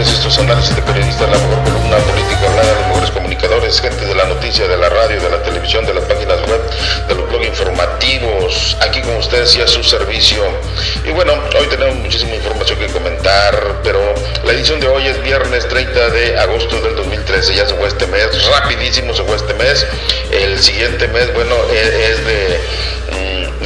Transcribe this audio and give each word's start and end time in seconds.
ustedes 0.00 0.18
estos 0.18 0.38
análisis 0.38 0.74
de 0.74 0.82
periodistas, 0.82 1.28
la 1.28 1.38
mejor 1.38 1.62
columna 1.64 1.96
política 1.98 2.46
hablada, 2.46 2.74
los 2.74 2.86
mejores 2.88 3.10
comunicadores, 3.10 3.80
gente 3.80 4.06
de 4.06 4.14
la 4.14 4.24
noticia, 4.24 4.66
de 4.66 4.76
la 4.76 4.88
radio, 4.88 5.20
de 5.20 5.30
la 5.30 5.42
televisión, 5.42 5.84
de 5.84 5.92
las 5.94 6.04
páginas 6.04 6.40
web, 6.48 6.60
de 7.08 7.14
los 7.14 7.28
blogs 7.28 7.46
informativos, 7.46 8.76
aquí 8.80 9.02
con 9.02 9.16
ustedes 9.16 9.54
y 9.56 9.60
a 9.60 9.66
su 9.66 9.82
servicio. 9.82 10.42
Y 11.04 11.10
bueno, 11.10 11.34
hoy 11.58 11.66
tenemos 11.66 11.96
muchísima 11.96 12.34
información 12.34 12.78
que 12.78 12.86
comentar, 12.86 13.80
pero 13.82 14.00
la 14.44 14.52
edición 14.52 14.80
de 14.80 14.88
hoy 14.88 15.06
es 15.06 15.22
viernes 15.22 15.68
30 15.68 16.08
de 16.10 16.38
agosto 16.38 16.80
del 16.80 16.96
2013, 16.96 17.54
ya 17.54 17.66
se 17.66 17.74
fue 17.74 17.88
este 17.88 18.06
mes, 18.06 18.26
rapidísimo 18.48 19.14
se 19.14 19.22
fue 19.24 19.36
este 19.36 19.54
mes. 19.54 19.86
El 20.30 20.58
siguiente 20.60 21.08
mes, 21.08 21.32
bueno, 21.34 21.54
e-, 21.72 22.10
es 22.10 22.26
de 22.26 22.60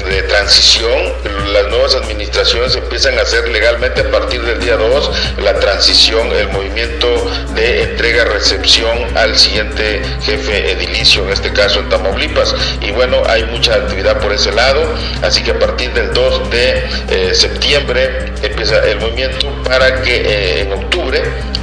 de 0.09 0.23
transición, 0.23 1.12
las 1.53 1.66
nuevas 1.69 1.95
administraciones 1.95 2.73
empiezan 2.95 3.19
a 3.19 3.23
hacer 3.23 3.48
legalmente 3.48 4.03
a 4.03 4.11
partir 4.12 4.41
del 4.43 4.61
día 4.61 4.77
2 4.77 5.11
la 5.43 5.59
transición, 5.59 6.30
el 6.30 6.47
movimiento 6.51 7.09
de 7.57 7.83
entrega-recepción 7.83 9.17
al 9.17 9.37
siguiente 9.37 10.01
jefe 10.23 10.70
edilicio, 10.70 11.25
en 11.25 11.30
este 11.30 11.53
caso 11.53 11.80
en 11.80 11.89
Tamaulipas. 11.89 12.55
Y 12.80 12.93
bueno, 12.93 13.20
hay 13.27 13.47
mucha 13.47 13.75
actividad 13.75 14.20
por 14.20 14.33
ese 14.33 14.53
lado, 14.53 14.95
así 15.23 15.43
que 15.43 15.51
a 15.51 15.59
partir 15.59 15.93
del 15.93 16.15
2 16.15 16.51
de 16.51 16.84
eh, 17.11 17.34
septiembre 17.34 18.33
empieza 18.43 18.79
el 18.89 19.01
movimiento 19.01 19.51
para 19.65 20.01
que 20.01 20.15
eh, 20.15 20.61
en 20.61 20.73
octubre 20.75 21.20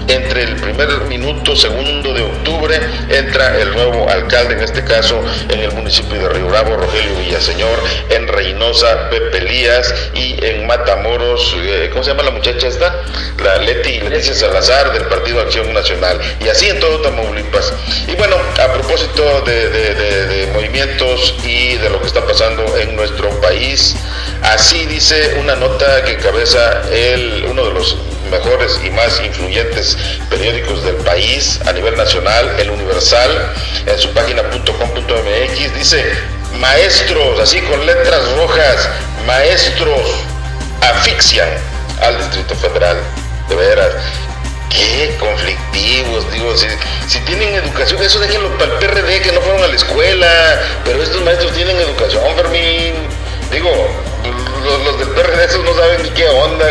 entre 0.08 0.44
el 0.44 0.56
primer 0.56 0.90
minuto, 1.02 1.56
segundo 1.56 2.14
de 2.14 2.24
octubre, 2.24 2.80
entra 3.10 3.58
el 3.60 3.72
nuevo 3.72 4.10
alcalde, 4.10 4.56
en 4.56 4.62
este 4.62 4.84
caso 4.84 5.22
en 5.50 5.60
el 5.60 5.72
municipio 5.72 6.20
de 6.20 6.30
Río 6.30 6.48
Bravo, 6.48 6.76
Rogelio 6.76 7.16
Villaseñor, 7.20 7.80
en 8.10 8.28
Reynosa, 8.28 9.10
Pepe 9.10 9.40
Elías 9.40 9.94
y 10.14 10.44
en 10.44 10.68
Matamoros, 10.68 11.56
eh, 11.60 11.90
¿cómo 11.92 12.04
se 12.04 12.12
llama 12.12 12.24
la 12.24 12.32
muchacha 12.32 12.68
esta? 12.68 13.04
La 13.44 13.58
Leti 13.58 14.00
Leticia 14.00 14.34
Salazar 14.34 14.94
del 14.94 15.06
Partido 15.06 15.42
Acción 15.42 15.74
Nacional. 15.74 16.20
Y 16.40 16.48
así 16.48 16.68
en 16.68 16.80
todo 16.80 17.02
Tamaulipas. 17.02 17.74
Y 18.08 18.16
bueno, 18.16 18.36
a 18.38 18.74
propósito 18.74 19.42
de, 19.42 19.70
de 19.70 20.48
movimientos 20.54 21.36
y 21.44 21.78
de 21.78 21.90
lo 21.90 22.00
que 22.02 22.08
está 22.08 22.26
pasando 22.26 22.78
en 22.78 22.96
nuestro 22.96 23.30
país, 23.42 23.96
así 24.44 24.86
dice 24.86 25.36
una 25.40 25.56
nota 25.56 26.04
que 26.04 26.14
encabeza 26.14 26.82
el, 26.92 27.46
uno 27.50 27.66
de 27.66 27.74
los 27.74 27.98
mejores 28.30 28.80
y 28.84 28.90
más 28.90 29.22
influyentes 29.24 29.98
periódicos 30.30 30.84
del 30.84 30.96
país 30.98 31.60
a 31.66 31.74
nivel 31.74 31.96
nacional, 31.98 32.56
El 32.58 32.70
Universal, 32.70 33.54
en 33.86 34.00
su 34.00 34.10
página 34.14 34.42
.com.mx, 34.44 35.76
dice, 35.76 36.04
maestros, 36.60 37.40
así 37.40 37.62
con 37.62 37.86
letras 37.86 38.22
rojas, 38.38 38.90
maestros 39.28 40.02
asfixian 40.82 41.50
al 42.02 42.18
Distrito 42.18 42.56
Federal. 42.56 42.98
De 43.50 43.56
veras, 43.56 43.90
qué 44.70 45.16
conflictivos, 45.20 46.32
digo, 46.32 46.56
si, 46.56 46.68
si, 47.08 47.20
tienen 47.22 47.56
educación, 47.56 48.02
eso 48.02 48.20
déjenlo 48.20 48.58
para 48.58 48.74
el 48.74 48.80
PRD 48.80 49.22
que 49.22 49.32
no 49.34 49.42
fueron 49.42 49.64
a 49.64 49.68
la 49.68 49.76
escuela, 49.76 50.62
pero 50.86 51.04
estos 51.04 51.22
maestros 51.22 51.52
tienen 51.52 51.76
educación, 51.78 52.24
Fermín, 52.38 52.94
digo, 53.52 53.70
los, 54.84 55.00
del 55.00 55.10
PRD 55.10 55.46
esos 55.46 55.64
no 55.64 55.74
saben 55.74 56.04
ni 56.04 56.10
qué 56.12 56.28
onda, 56.28 56.66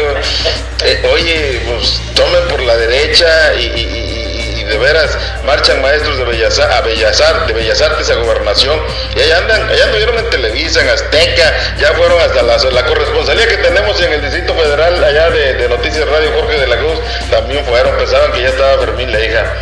eh, 0.85 1.11
oye, 1.13 1.61
pues 1.67 2.01
tomen 2.15 2.49
por 2.49 2.63
la 2.63 2.77
derecha 2.77 3.55
y, 3.55 4.65
de 4.65 4.79
veras 4.79 5.19
marchan 5.45 5.83
maestros 5.83 6.17
de 6.19 6.25
Bellas, 6.25 6.57
a 6.61 6.81
Bellas, 6.83 7.21
Artes, 7.21 7.49
de 7.49 7.55
Bellas 7.55 7.81
Artes 7.81 8.09
a 8.09 8.15
Gobernación. 8.15 8.81
Y 9.17 9.21
allá 9.21 9.39
andan, 9.39 9.69
allá 9.69 9.85
anduvieron 9.87 10.17
en 10.19 10.31
Televisa, 10.31 10.81
en 10.81 10.91
Azteca, 10.91 11.53
ya 11.81 11.93
fueron 11.95 12.21
hasta 12.21 12.43
la, 12.43 12.57
la 12.57 12.87
corresponsalía 12.87 13.49
que 13.49 13.57
tenemos 13.57 14.01
en 14.01 14.13
el 14.13 14.23
Distrito 14.23 14.55
Federal 14.55 15.03
allá 15.03 15.31
de 15.31 15.69
Noticias 15.69 16.09
Radio 16.09 16.31
Jorge 16.37 16.61
de 16.61 16.69
la 16.69 16.77
Cruz, 16.77 17.01
también 17.31 17.65
fueron, 17.65 17.97
pensaban 17.97 18.31
que 18.31 18.43
ya 18.43 18.49
estaba 18.51 18.79
Fermín 18.79 19.11
la 19.11 19.25
hija, 19.25 19.53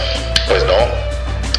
pues 0.46 0.62
no, 0.64 1.07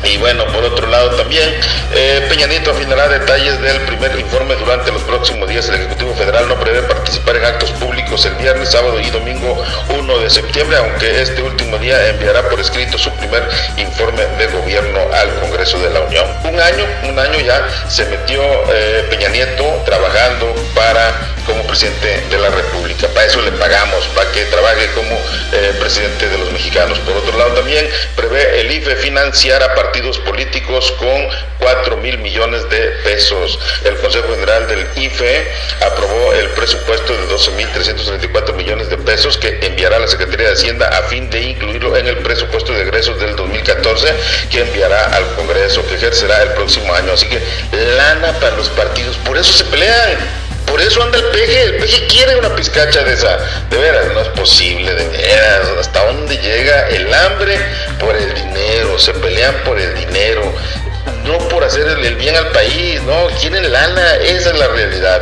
y 0.03 0.17
bueno, 0.17 0.45
por 0.47 0.63
otro 0.63 0.87
lado 0.87 1.11
también, 1.11 1.49
eh, 1.93 2.25
Peña 2.29 2.47
Nieto 2.47 2.71
afinará 2.71 3.07
detalles 3.07 3.59
del 3.61 3.81
primer 3.81 4.17
informe 4.17 4.55
durante 4.55 4.91
los 4.91 5.01
próximos 5.03 5.47
días. 5.49 5.67
El 5.69 5.75
Ejecutivo 5.75 6.13
Federal 6.15 6.47
no 6.47 6.59
prevé 6.59 6.83
participar 6.83 7.35
en 7.35 7.45
actos 7.45 7.71
públicos 7.71 8.25
el 8.25 8.35
viernes, 8.35 8.69
sábado 8.69 8.99
y 8.99 9.09
domingo 9.09 9.61
1 9.89 10.19
de 10.19 10.29
septiembre, 10.29 10.77
aunque 10.77 11.21
este 11.21 11.41
último 11.41 11.77
día 11.77 12.09
enviará 12.09 12.47
por 12.49 12.59
escrito 12.59 12.97
su 12.97 13.11
primer 13.11 13.47
informe 13.77 14.25
de 14.37 14.47
gobierno 14.47 14.99
al 15.13 15.33
Congreso 15.39 15.79
de 15.79 15.89
la 15.89 16.01
Unión. 16.01 16.25
Un 16.43 16.59
año, 16.59 16.85
un 17.03 17.19
año 17.19 17.39
ya 17.39 17.67
se 17.87 18.05
metió 18.05 18.41
eh, 18.73 19.05
Peña 19.09 19.29
Nieto 19.29 19.81
trabajando 19.85 20.53
para 20.73 21.19
como 21.45 21.63
presidente 21.63 22.21
de 22.29 22.37
la 22.37 22.49
República. 22.49 23.07
Para 23.07 23.25
eso 23.25 23.41
le 23.41 23.51
pagamos, 23.53 24.05
para 24.15 24.31
que 24.31 24.45
trabaje 24.45 24.87
como 24.93 25.15
eh, 25.51 25.75
presidente 25.79 26.29
de 26.29 26.37
los 26.37 26.51
mexicanos. 26.51 26.99
Por 26.99 27.17
otro 27.17 27.37
lado, 27.37 27.53
también 27.53 27.89
prevé 28.15 28.61
el 28.61 28.71
IFE 28.71 28.95
financiar 28.97 29.63
a 29.63 29.73
partidos 29.89 30.19
políticos 30.19 30.93
con 30.99 31.27
4 31.57 31.97
mil 31.97 32.19
millones 32.19 32.69
de 32.69 32.91
pesos. 33.03 33.57
El 33.83 33.95
Consejo 33.95 34.27
General 34.35 34.67
del 34.67 34.87
IFE 34.95 35.47
aprobó 35.81 36.31
el 36.33 36.47
presupuesto 36.49 37.11
de 37.11 37.25
12 37.25 37.51
mil 37.53 37.67
334 37.69 38.53
millones 38.53 38.87
de 38.91 38.97
pesos 38.97 39.35
que 39.39 39.57
enviará 39.65 39.97
la 39.97 40.07
Secretaría 40.07 40.49
de 40.49 40.53
Hacienda 40.53 40.89
a 40.89 41.01
fin 41.07 41.27
de 41.31 41.41
incluirlo 41.41 41.97
en 41.97 42.05
el 42.05 42.17
presupuesto 42.17 42.71
de 42.71 42.83
egresos 42.83 43.19
del 43.19 43.35
2014 43.35 44.13
que 44.51 44.61
enviará 44.61 45.05
al 45.05 45.25
Congreso, 45.33 45.83
que 45.87 45.95
ejercerá 45.95 46.43
el 46.43 46.49
próximo 46.49 46.93
año. 46.93 47.13
Así 47.13 47.25
que 47.25 47.41
lana 47.97 48.33
para 48.33 48.55
los 48.57 48.69
partidos, 48.69 49.17
por 49.17 49.39
eso 49.39 49.51
se 49.53 49.63
pelean. 49.65 50.48
Por 50.69 50.81
eso 50.81 51.01
anda 51.03 51.17
el 51.17 51.25
peje, 51.25 51.63
el 51.63 51.75
peje 51.77 52.07
quiere 52.07 52.35
una 52.37 52.55
pizcacha 52.55 53.03
de 53.03 53.13
esa. 53.13 53.37
De 53.69 53.77
veras, 53.77 54.05
no 54.13 54.21
es 54.21 54.27
posible, 54.29 54.93
de 54.93 55.07
veras. 55.09 55.67
¿Hasta 55.79 56.05
dónde 56.05 56.37
llega 56.37 56.87
el 56.89 57.13
hambre 57.13 57.57
por 57.99 58.15
el 58.15 58.33
dinero? 58.33 58.97
Se 58.99 59.13
pelean 59.13 59.55
por 59.65 59.79
el 59.79 59.93
dinero 59.95 60.53
no 61.29 61.37
por 61.49 61.63
hacer 61.63 61.87
el, 61.87 62.15
bien 62.15 62.35
al 62.35 62.47
país, 62.49 63.01
no, 63.03 63.27
quieren 63.39 63.71
lana, 63.71 64.15
esa 64.15 64.49
es 64.49 64.59
la 64.59 64.67
realidad. 64.67 65.21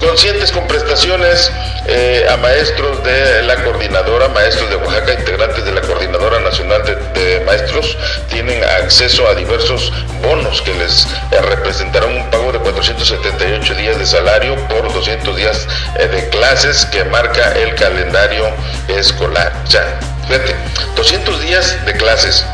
Conscientes 0.00 0.50
con 0.50 0.66
prestaciones 0.66 1.50
eh, 1.88 2.26
a 2.28 2.36
maestros 2.36 3.02
de 3.04 3.42
la 3.42 3.62
coordinadora, 3.62 4.28
maestros 4.28 4.68
de 4.70 4.76
Oaxaca, 4.76 5.14
integrantes 5.14 5.64
de 5.64 5.72
la 5.72 5.80
Coordinadora 5.80 6.40
Nacional 6.40 6.82
de, 6.84 7.42
Maestros, 7.46 7.96
tienen 8.28 8.62
acceso 8.64 9.28
a 9.28 9.34
diversos 9.34 9.92
bonos 10.20 10.62
que 10.62 10.74
les 10.74 11.06
eh, 11.30 11.40
representarán 11.42 12.16
un 12.16 12.30
pago 12.30 12.50
de 12.50 12.58
478 12.58 13.74
días 13.74 13.98
de 13.98 14.06
salario 14.06 14.56
por 14.68 14.92
200 14.92 15.36
días 15.36 15.68
eh, 15.98 16.08
de 16.08 16.28
clases 16.30 16.86
que 16.86 17.04
marca 17.04 17.52
el 17.52 17.74
calendario 17.76 18.46
escolar. 18.88 19.52
Sea, 19.68 19.98
fíjate, 20.26 20.56
200 20.96 21.40
días 21.40 21.86
de 21.86 21.92
clases 21.92 22.44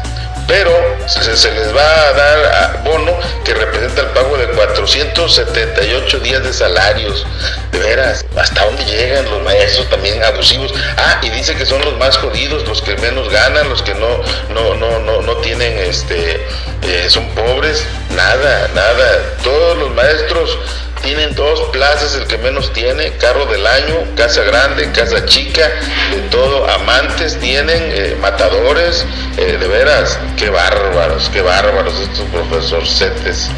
pero 0.47 0.71
se, 1.07 1.53
les 1.53 1.75
va 1.75 2.09
a 2.09 2.13
dar 2.13 2.83
bono 2.85 3.13
que 3.45 3.55
representa 3.55 4.03
el 4.03 4.09
pago 4.09 4.37
de 4.37 4.47
478 4.49 6.21
días 6.21 6.43
de 6.43 6.53
salarios. 6.53 7.27
De 7.71 7.79
veras, 7.79 8.25
¿hasta 8.37 8.65
dónde 8.65 8.85
llegan 8.85 9.25
los 9.31 9.43
maestros 9.43 9.89
también 9.89 10.23
abusivos? 10.23 10.73
Ah, 10.97 11.21
y 11.23 11.31
dice 11.31 11.55
que 11.55 11.67
son 11.67 11.85
los 11.85 11.97
más 11.99 12.17
jodidos, 12.19 12.67
los 12.69 12.83
que 12.83 12.97
menos 12.97 13.29
ganan, 13.31 13.69
los 13.69 13.83
que 13.83 13.95
no, 13.95 14.21
no, 14.51 14.75
no, 14.75 14.99
no, 14.99 15.23
no 15.23 15.37
tienen, 15.39 15.79
este, 15.79 16.47
eh, 16.83 17.07
son 17.09 17.29
pobres. 17.31 17.85
Nada, 18.11 18.69
nada. 18.75 19.37
Todos 19.43 19.79
los 19.79 19.91
maestros 19.93 20.59
tienen 21.03 21.35
dos 21.35 21.61
plazas, 21.73 22.15
el 22.15 22.27
que 22.27 22.39
menos 22.39 22.73
tiene, 22.73 23.13
carro 23.19 23.47
del 23.47 23.67
año, 23.67 23.97
casa 24.17 24.43
grande, 24.43 24.91
casa 24.93 25.25
chica, 25.27 25.69
de 26.11 26.21
todo, 26.31 26.69
amantes 26.71 27.39
tienen, 27.39 27.83
eh, 27.93 28.17
matadores, 28.21 29.05
eh, 29.37 29.57
de 29.59 29.67
veras, 29.69 30.19
qué 30.37 30.51
bárbaros, 30.51 31.29
qué 31.33 31.43
bárbaros 31.43 32.01
estos 32.01 32.27
profesorcetes. 32.29 33.51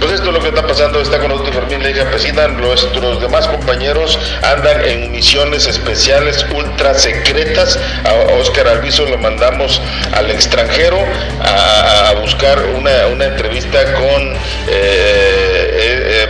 Pues 0.00 0.12
esto 0.12 0.28
es 0.28 0.34
lo 0.34 0.40
que 0.40 0.48
está 0.48 0.66
pasando, 0.66 1.00
está 1.00 1.18
con 1.18 1.28
nosotros 1.28 1.54
Fermín 1.56 1.82
Leija 1.82 2.10
Pesina, 2.10 2.48
nuestros 2.48 3.20
demás 3.20 3.48
compañeros 3.48 4.18
andan 4.42 4.84
en 4.84 5.10
misiones 5.10 5.66
especiales 5.66 6.44
ultra 6.54 6.94
secretas, 6.94 7.78
a 8.04 8.34
Oscar 8.34 8.68
Alviso 8.68 9.04
lo 9.06 9.18
mandamos 9.18 9.80
al 10.12 10.30
extranjero 10.30 10.98
a, 11.40 12.14
buscar 12.20 12.58
una, 12.76 13.26
entrevista 13.26 13.94
con 13.94 14.34
eh, 14.68 15.67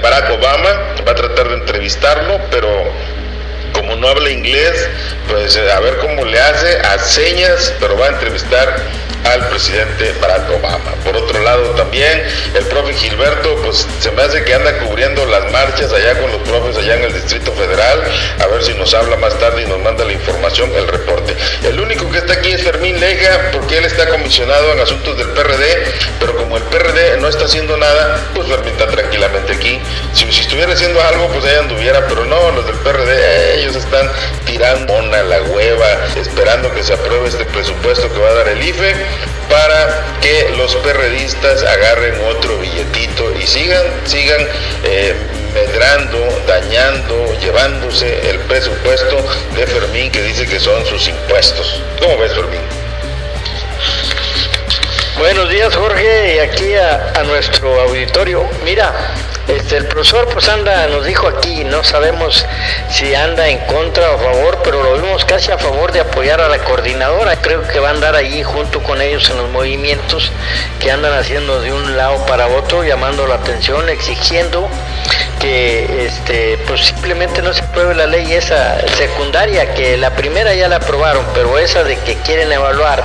Barack 0.02 0.30
Obama, 0.30 0.70
va 1.06 1.12
a 1.12 1.14
tratar 1.14 1.48
de 1.48 1.54
entrevistarlo, 1.54 2.40
pero 2.50 2.68
como 3.88 4.00
no 4.02 4.08
habla 4.08 4.28
inglés, 4.28 4.86
pues 5.28 5.56
eh, 5.56 5.72
a 5.72 5.80
ver 5.80 5.96
cómo 5.96 6.26
le 6.26 6.38
hace, 6.38 6.78
a 6.78 6.98
señas, 6.98 7.72
pero 7.80 7.96
va 7.96 8.06
a 8.06 8.08
entrevistar 8.10 8.76
al 9.24 9.48
presidente 9.48 10.14
Barack 10.20 10.50
Obama. 10.50 10.92
Por 11.04 11.16
otro 11.16 11.40
lado 11.40 11.70
también 11.70 12.22
el 12.54 12.64
profe 12.66 12.94
Gilberto, 12.94 13.56
pues 13.56 13.86
se 14.00 14.10
me 14.12 14.22
hace 14.22 14.44
que 14.44 14.54
anda 14.54 14.78
cubriendo 14.78 15.24
las 15.26 15.50
marchas 15.50 15.92
allá 15.92 16.18
con 16.20 16.30
los 16.30 16.40
profes 16.42 16.76
allá 16.78 16.94
en 16.94 17.04
el 17.04 17.12
Distrito 17.12 17.52
Federal, 17.52 18.02
a 18.40 18.46
ver 18.46 18.62
si 18.62 18.74
nos 18.74 18.94
habla 18.94 19.16
más 19.16 19.38
tarde 19.38 19.62
y 19.62 19.66
nos 19.66 19.80
manda 19.80 20.04
la 20.04 20.12
información, 20.12 20.70
el 20.74 20.86
reporte. 20.86 21.36
El 21.64 21.80
único 21.80 22.10
que 22.10 22.18
está 22.18 22.34
aquí 22.34 22.52
es 22.52 22.62
Fermín 22.62 22.98
Leja, 23.00 23.50
porque 23.52 23.78
él 23.78 23.84
está 23.84 24.08
comisionado 24.08 24.72
en 24.72 24.80
asuntos 24.80 25.16
del 25.16 25.28
PRD, 25.28 25.64
pero 26.20 26.36
como 26.36 26.56
el 26.56 26.62
PRD 26.64 27.18
no 27.18 27.28
está 27.28 27.44
haciendo 27.44 27.76
nada, 27.76 28.20
pues 28.34 28.48
Fermín 28.48 28.72
está 28.72 28.86
tranquilamente 28.86 29.52
aquí. 29.52 29.80
Si, 30.14 30.28
estuviera 30.28 30.72
haciendo 30.72 31.02
algo, 31.02 31.28
pues 31.28 31.44
ella 31.44 31.60
anduviera, 31.60 32.06
pero 32.08 32.24
no, 32.24 32.50
los 32.52 32.66
del 32.66 32.76
PRD, 32.76 33.60
ellos 33.60 33.76
están 33.78 34.10
tirando 34.44 34.98
a 34.98 35.22
la 35.22 35.42
hueva, 35.42 35.86
esperando 36.16 36.72
que 36.74 36.82
se 36.82 36.94
apruebe 36.94 37.28
este 37.28 37.44
presupuesto 37.46 38.12
que 38.12 38.18
va 38.18 38.30
a 38.30 38.34
dar 38.34 38.48
el 38.48 38.62
IFE 38.62 38.94
para 39.48 40.04
que 40.20 40.50
los 40.56 40.74
perredistas 40.76 41.62
agarren 41.62 42.14
otro 42.28 42.58
billetito 42.58 43.32
y 43.38 43.46
sigan, 43.46 43.82
sigan 44.04 44.46
eh, 44.84 45.14
medrando, 45.54 46.18
dañando, 46.46 47.38
llevándose 47.40 48.30
el 48.30 48.38
presupuesto 48.40 49.24
de 49.54 49.66
Fermín 49.66 50.10
que 50.10 50.22
dice 50.22 50.46
que 50.46 50.60
son 50.60 50.84
sus 50.86 51.08
impuestos. 51.08 51.82
¿Cómo 52.00 52.18
ves, 52.18 52.32
Fermín? 52.34 52.60
Buenos 55.18 55.48
días, 55.48 55.74
Jorge, 55.74 56.36
y 56.36 56.38
aquí 56.38 56.74
a, 56.74 57.12
a 57.16 57.22
nuestro 57.24 57.80
auditorio. 57.80 58.48
Mira, 58.64 58.92
este, 59.48 59.78
el 59.78 59.86
profesor 59.86 60.28
pues 60.32 60.46
anda, 60.48 60.86
nos 60.88 61.06
dijo 61.06 61.26
aquí, 61.26 61.64
no 61.64 61.82
sabemos 61.82 62.44
si 62.90 63.14
anda 63.14 63.48
en 63.48 63.58
contra 63.60 64.10
o 64.10 64.14
a 64.14 64.18
favor, 64.18 64.58
pero 64.62 64.82
lo 64.82 64.94
vimos 64.94 65.24
casi 65.24 65.50
a 65.50 65.58
favor 65.58 65.90
de 65.90 66.00
apoyar 66.00 66.40
a 66.40 66.48
la 66.48 66.58
coordinadora. 66.58 67.40
Creo 67.40 67.66
que 67.66 67.80
va 67.80 67.88
a 67.88 67.92
andar 67.92 68.14
allí 68.14 68.42
junto 68.42 68.82
con 68.82 69.00
ellos 69.00 69.28
en 69.30 69.38
los 69.38 69.50
movimientos 69.50 70.30
que 70.80 70.90
andan 70.90 71.14
haciendo 71.14 71.62
de 71.62 71.72
un 71.72 71.96
lado 71.96 72.24
para 72.26 72.46
otro, 72.46 72.84
llamando 72.84 73.26
la 73.26 73.36
atención, 73.36 73.88
exigiendo 73.88 74.68
que 75.38 76.06
este, 76.06 76.58
pues 76.66 76.86
simplemente 76.86 77.42
no 77.42 77.52
se 77.52 77.62
apruebe 77.62 77.94
la 77.94 78.06
ley 78.06 78.32
esa 78.32 78.80
secundaria, 78.96 79.74
que 79.74 79.96
la 79.96 80.10
primera 80.14 80.54
ya 80.54 80.68
la 80.68 80.76
aprobaron, 80.76 81.24
pero 81.34 81.58
esa 81.58 81.84
de 81.84 81.96
que 81.98 82.16
quieren 82.16 82.50
evaluar 82.52 83.04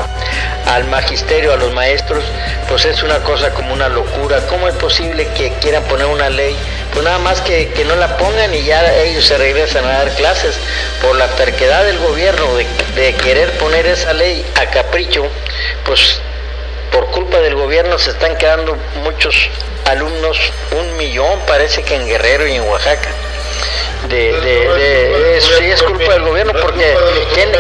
al 0.68 0.86
magisterio, 0.86 1.54
a 1.54 1.58
los 1.58 1.74
maestros, 1.74 2.24
pues 2.70 2.86
es 2.86 3.04
una 3.04 3.20
cosa 3.20 3.52
como 3.52 3.74
una 3.74 3.90
locura. 3.90 4.40
¿Cómo 4.48 4.68
es 4.68 4.76
posible 4.76 5.28
que 5.36 5.52
quieran 5.62 5.84
poner 5.84 6.08
una 6.08 6.30
ley? 6.30 6.56
Pues 6.94 7.04
nada 7.04 7.20
más 7.20 7.42
que, 7.42 7.72
no 7.88 7.96
la 7.96 8.18
pongan 8.18 8.54
y 8.54 8.64
ya 8.64 8.94
ellos 9.04 9.26
se 9.26 9.38
regresan 9.38 9.86
a 9.86 10.00
dar 10.00 10.10
clases. 10.16 10.56
Por 11.02 11.16
la 11.16 11.28
terquedad 11.28 11.84
del 11.84 12.00
gobierno 12.00 12.56
de, 12.56 12.66
de 12.96 13.14
querer 13.16 13.52
poner 13.58 13.86
esa 13.86 14.14
ley 14.14 14.46
a 14.56 14.66
capricho, 14.68 15.26
pues 15.86 16.20
por 16.92 17.08
culpa 17.08 17.40
del 17.40 17.56
gobierno 17.56 17.98
se 17.98 18.12
están 18.12 18.38
quedando 18.38 18.78
muchos 19.04 19.50
alumnos, 19.86 20.38
un 20.72 20.98
millón 20.98 21.40
parece 21.48 21.84
que 21.84 21.96
en 21.96 22.08
Guerrero 22.08 22.48
y 22.48 22.56
en 22.56 22.68
Oaxaca. 22.68 23.10
De, 24.10 24.34
de, 24.34 25.40
sí 25.40 25.64
es 25.64 25.82
culpa 25.82 26.14
del 26.14 26.24
gobierno 26.24 26.52
porque 26.62 26.94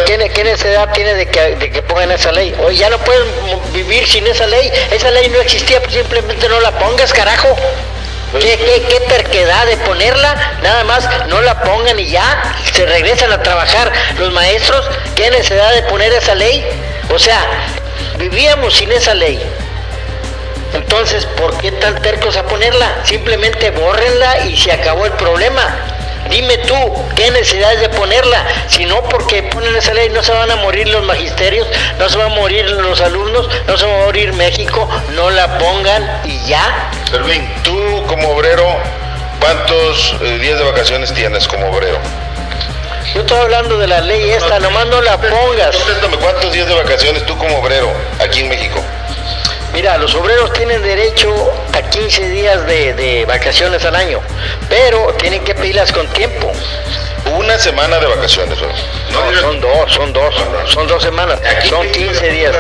¿qué, 0.06 0.44
necesidad 0.44 0.92
tiene 0.92 1.14
de 1.14 1.26
que, 1.28 1.56
de 1.56 1.72
que 1.72 1.82
pongan 1.82 2.12
esa 2.12 2.34
ley? 2.34 2.54
Hoy 2.62 2.76
ya 2.76 2.90
no 2.90 2.98
pueden 2.98 3.24
vivir 3.72 4.06
sin 4.06 4.28
esa 4.28 4.46
ley, 4.48 4.70
esa 4.92 5.10
ley 5.12 5.30
no 5.30 5.40
existía, 5.40 5.80
pues 5.80 5.94
simplemente 5.94 6.50
no 6.50 6.60
la 6.60 6.72
pongas, 6.72 7.14
carajo. 7.14 7.56
¿Qué, 8.34 8.58
qué, 8.58 8.84
qué 8.90 9.00
terquedad 9.08 9.68
de 9.68 9.78
ponerla? 9.78 10.58
Nada 10.64 10.84
más 10.84 11.08
no 11.28 11.42
la 11.42 11.62
pongan 11.62 11.98
y 12.00 12.10
ya 12.10 12.56
se 12.74 12.86
regresan 12.86 13.32
a 13.32 13.42
trabajar 13.42 13.94
los 14.18 14.34
maestros. 14.34 14.86
¿Qué 15.16 15.30
necesidad 15.30 15.74
de 15.74 15.84
poner 15.84 16.12
esa 16.12 16.36
ley? 16.36 16.66
O 17.14 17.20
sea, 17.20 17.46
vivíamos 18.18 18.76
sin 18.76 18.92
esa 18.92 19.14
ley. 19.14 19.40
Entonces, 20.74 21.26
¿por 21.26 21.58
qué 21.58 21.72
tan 21.72 22.02
tercos 22.02 22.36
a 22.36 22.44
ponerla? 22.44 23.02
Simplemente 23.04 23.70
bórrenla 23.72 24.48
y 24.48 24.58
se 24.58 24.72
acabó 24.72 25.06
el 25.06 25.12
problema. 25.14 25.62
Dime 26.30 26.58
tú, 26.60 26.76
¿qué 27.16 27.30
necesidad 27.32 27.74
es 27.74 27.82
de 27.82 27.90
ponerla? 27.90 28.46
Si 28.68 28.86
no, 28.86 29.04
porque 29.04 29.44
ponen 29.44 29.76
esa 29.76 29.94
ley, 29.94 30.10
no 30.10 30.24
se 30.24 30.32
van 30.32 30.50
a 30.50 30.56
morir 30.56 30.88
los 30.88 31.04
magisterios, 31.04 31.68
no 32.00 32.10
se 32.10 32.18
van 32.18 32.32
a 32.32 32.36
morir 32.36 32.70
los 32.70 33.02
alumnos, 33.02 33.50
no 33.68 33.78
se 33.78 33.86
va 33.86 33.94
a 33.94 34.06
morir 34.06 34.34
México, 34.34 34.90
no 35.12 35.30
la 35.30 35.58
pongan 35.58 36.22
y 36.24 36.48
ya. 36.48 36.90
Fermín, 37.12 37.48
tú 37.64 38.04
como 38.08 38.30
obrero, 38.30 38.66
¿cuántos 39.40 40.16
eh, 40.22 40.40
días 40.40 40.58
de 40.58 40.64
vacaciones 40.64 41.14
tienes 41.14 41.48
como 41.48 41.70
obrero? 41.70 42.00
Yo 43.14 43.22
estoy 43.22 43.38
hablando 43.38 43.78
de 43.78 43.88
la 43.88 44.02
ley 44.02 44.32
esta, 44.32 44.60
nomás 44.60 44.88
no 44.88 45.02
la 45.02 45.18
pongas. 45.18 45.76
¿cuántos 46.20 46.52
días 46.52 46.68
de 46.68 46.74
vacaciones 46.74 47.24
tú 47.26 47.38
como 47.38 47.60
obrero 47.60 47.92
aquí 48.20 48.40
en 48.40 48.50
México? 48.50 48.82
Mira, 49.74 49.98
los 49.98 50.14
obreros 50.14 50.54
tienen 50.54 50.84
derecho 50.84 51.34
a 51.74 51.82
15 51.82 52.30
días 52.30 52.66
de, 52.68 53.26
vacaciones 53.28 53.84
al 53.86 53.96
año, 53.96 54.20
pero 54.70 55.14
tienen 55.20 55.44
que 55.44 55.56
pedirlas 55.56 55.92
con 55.92 56.08
tiempo. 56.10 56.52
Una 57.38 57.58
semana 57.58 57.98
de 58.00 58.06
vacaciones, 58.06 58.60
No, 59.12 59.40
son 59.40 59.62
dos, 59.62 59.92
son 59.92 60.14
dos, 60.14 60.36
son 60.68 60.88
dos 60.88 61.02
semanas, 61.02 61.40
son 61.70 61.90
15 61.90 62.30
días. 62.30 62.56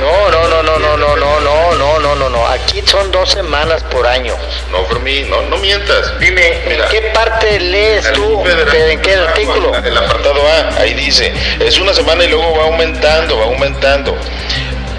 No, 0.00 0.30
no, 0.30 0.48
no, 0.48 0.62
no, 0.62 0.78
no, 0.78 0.96
no, 0.96 1.16
no, 1.16 1.40
no, 1.40 1.74
no, 1.74 1.98
no, 2.00 2.14
no, 2.16 2.30
no. 2.30 2.46
Aquí 2.48 2.82
son 2.84 3.12
dos 3.12 3.30
semanas 3.30 3.82
por 3.84 4.06
año. 4.06 4.34
No, 4.72 4.98
mí, 5.00 5.24
no, 5.28 5.42
no 5.42 5.58
mientas. 5.58 6.18
Dime, 6.18 6.58
¿en 6.64 6.88
qué 6.90 7.02
parte 7.12 7.60
lees 7.60 8.10
tú? 8.12 8.42
¿En 8.46 9.00
qué 9.00 9.14
artículo? 9.14 9.72
El 9.76 9.96
apartado 9.96 10.40
A, 10.48 10.80
ahí 10.80 10.94
dice, 10.94 11.32
es 11.60 11.78
una 11.78 11.92
semana 11.92 12.24
y 12.24 12.28
luego 12.28 12.56
va 12.56 12.64
aumentando, 12.64 13.38
va 13.38 13.44
aumentando. 13.44 14.16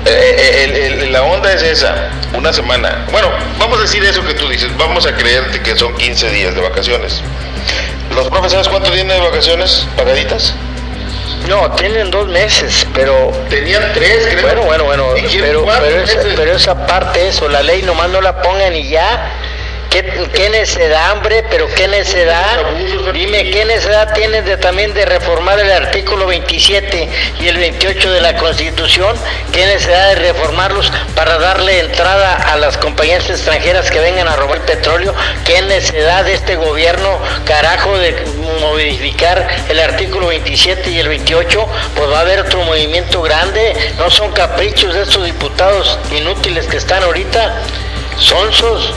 Eh, 0.06 1.00
eh, 1.02 1.07
la 1.10 1.24
onda 1.24 1.52
es 1.52 1.63
esa, 1.63 2.12
una 2.34 2.54
semana. 2.54 3.06
Bueno, 3.12 3.31
vamos 3.57 3.80
a 3.80 3.81
decir 3.81 4.04
eso 4.04 4.24
que 4.24 4.36
tú 4.36 4.48
dices, 4.48 4.69
vamos 4.78 5.06
a 5.07 5.16
creerte 5.16 5.62
que 5.62 5.75
son 5.75 5.96
15 5.96 6.30
días 6.30 6.54
de 6.54 6.62
vacaciones. 6.62 7.22
¿Los 8.13 8.30
profesores 8.30 8.68
cuánto 8.68 8.92
tienen 8.92 9.18
de 9.18 9.19
vacaciones 9.19 9.88
pagaditas? 9.98 10.54
No, 11.50 11.72
tienen 11.72 12.10
dos 12.12 12.28
meses, 12.28 12.88
pero... 12.94 13.31
Tenían 13.50 13.84
tres, 13.94 14.28
creo. 14.28 14.42
Bueno, 14.42 14.63
bueno, 14.63 14.84
bueno, 14.86 15.06
pero, 15.40 15.66
pero, 15.66 16.36
pero, 16.36 16.56
esa 16.56 16.86
parte, 16.88 17.28
eso, 17.28 17.48
la 17.48 17.62
ley 17.62 17.84
nomás 17.84 18.10
no 18.10 18.22
la 18.22 18.42
pongan 18.42 18.75
y 18.75 18.88
ya 18.90 19.31
¿Qué, 19.95 20.50
necesidad, 20.50 21.12
hambre? 21.12 21.42
¿Pero 21.50 21.68
qué 21.74 21.88
necesidad? 21.88 22.59
Dime, 23.13 23.50
¿qué 23.50 23.63
necesidad 23.63 24.13
tienes 24.13 24.59
también 24.59 24.94
de 24.94 25.06
reformar 25.06 25.57
el 25.57 25.71
artículo 25.71 26.27
27 26.27 27.09
y 27.39 27.47
el 27.47 27.57
28 27.57 28.12
de 28.12 28.19
la 28.19 28.36
Constitución? 28.36 29.15
¿Qué 29.53 29.65
necesidad 29.65 30.09
de 30.09 30.15
reformarlos 30.15 30.92
para 31.15 31.38
darle 31.38 31.80
entrada 31.80 32.36
a 32.36 32.57
las 32.57 32.77
compañías 32.77 33.30
extranjeras 33.30 33.89
que 33.89 34.01
vengan 34.01 34.27
a 34.27 34.36
robar 34.36 34.65
petróleo? 34.65 35.15
¿Qué 35.45 35.62
necesidad 35.62 36.25
de 36.25 36.33
este 36.33 36.57
gobierno, 36.57 37.18
carajo, 37.45 37.98
de 37.98 38.21
modificar 38.59 39.48
el 39.69 39.80
artículo 39.80 40.27
27 40.27 40.89
y 40.89 41.00
el 41.00 41.07
28? 41.07 41.68
Pues 41.95 42.12
va 42.12 42.18
a 42.18 42.21
haber 42.21 42.41
otro 42.41 42.65
movimiento 42.65 43.21
grande. 43.21 43.74
No 43.98 44.12
son 44.12 44.33
caprichos 44.33 44.94
de 44.94 45.03
estos 45.03 45.24
diputados 45.24 45.98
inútiles 46.12 46.68
que 46.68 46.75
están 46.75 47.01
ahorita. 47.01 47.62
Sonsos. 48.18 48.94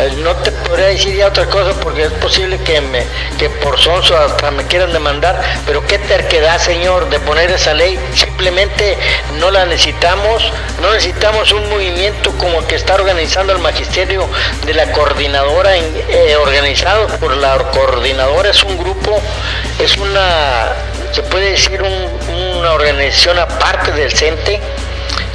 Eh, 0.00 0.14
no 0.16 0.34
te 0.36 0.50
podría 0.50 0.86
decir 0.86 1.14
ya 1.14 1.26
otra 1.26 1.44
cosa 1.46 1.72
porque 1.78 2.04
es 2.04 2.12
posible 2.12 2.58
que, 2.58 2.80
me, 2.80 3.04
que 3.38 3.50
por 3.50 3.78
sonso 3.78 4.16
hasta 4.16 4.50
me 4.50 4.66
quieran 4.66 4.94
demandar, 4.94 5.38
pero 5.66 5.86
qué 5.86 5.98
terquedad, 5.98 6.58
señor, 6.58 7.10
de 7.10 7.20
poner 7.20 7.50
esa 7.50 7.74
ley. 7.74 7.98
Simplemente 8.14 8.96
no 9.38 9.50
la 9.50 9.66
necesitamos, 9.66 10.50
no 10.80 10.92
necesitamos 10.92 11.52
un 11.52 11.68
movimiento 11.68 12.32
como 12.38 12.66
que 12.66 12.76
está 12.76 12.94
organizando 12.94 13.52
el 13.52 13.58
magisterio 13.58 14.26
de 14.64 14.72
la 14.72 14.90
coordinadora, 14.92 15.76
eh, 15.76 16.36
organizado 16.36 17.06
por 17.18 17.36
la 17.36 17.58
coordinadora, 17.70 18.50
es 18.50 18.62
un 18.62 18.78
grupo, 18.78 19.20
es 19.78 19.98
una, 19.98 20.72
se 21.12 21.22
puede 21.24 21.50
decir 21.50 21.82
una 21.82 22.72
organización 22.72 23.38
aparte 23.38 23.92
del 23.92 24.10
CENTE 24.10 24.60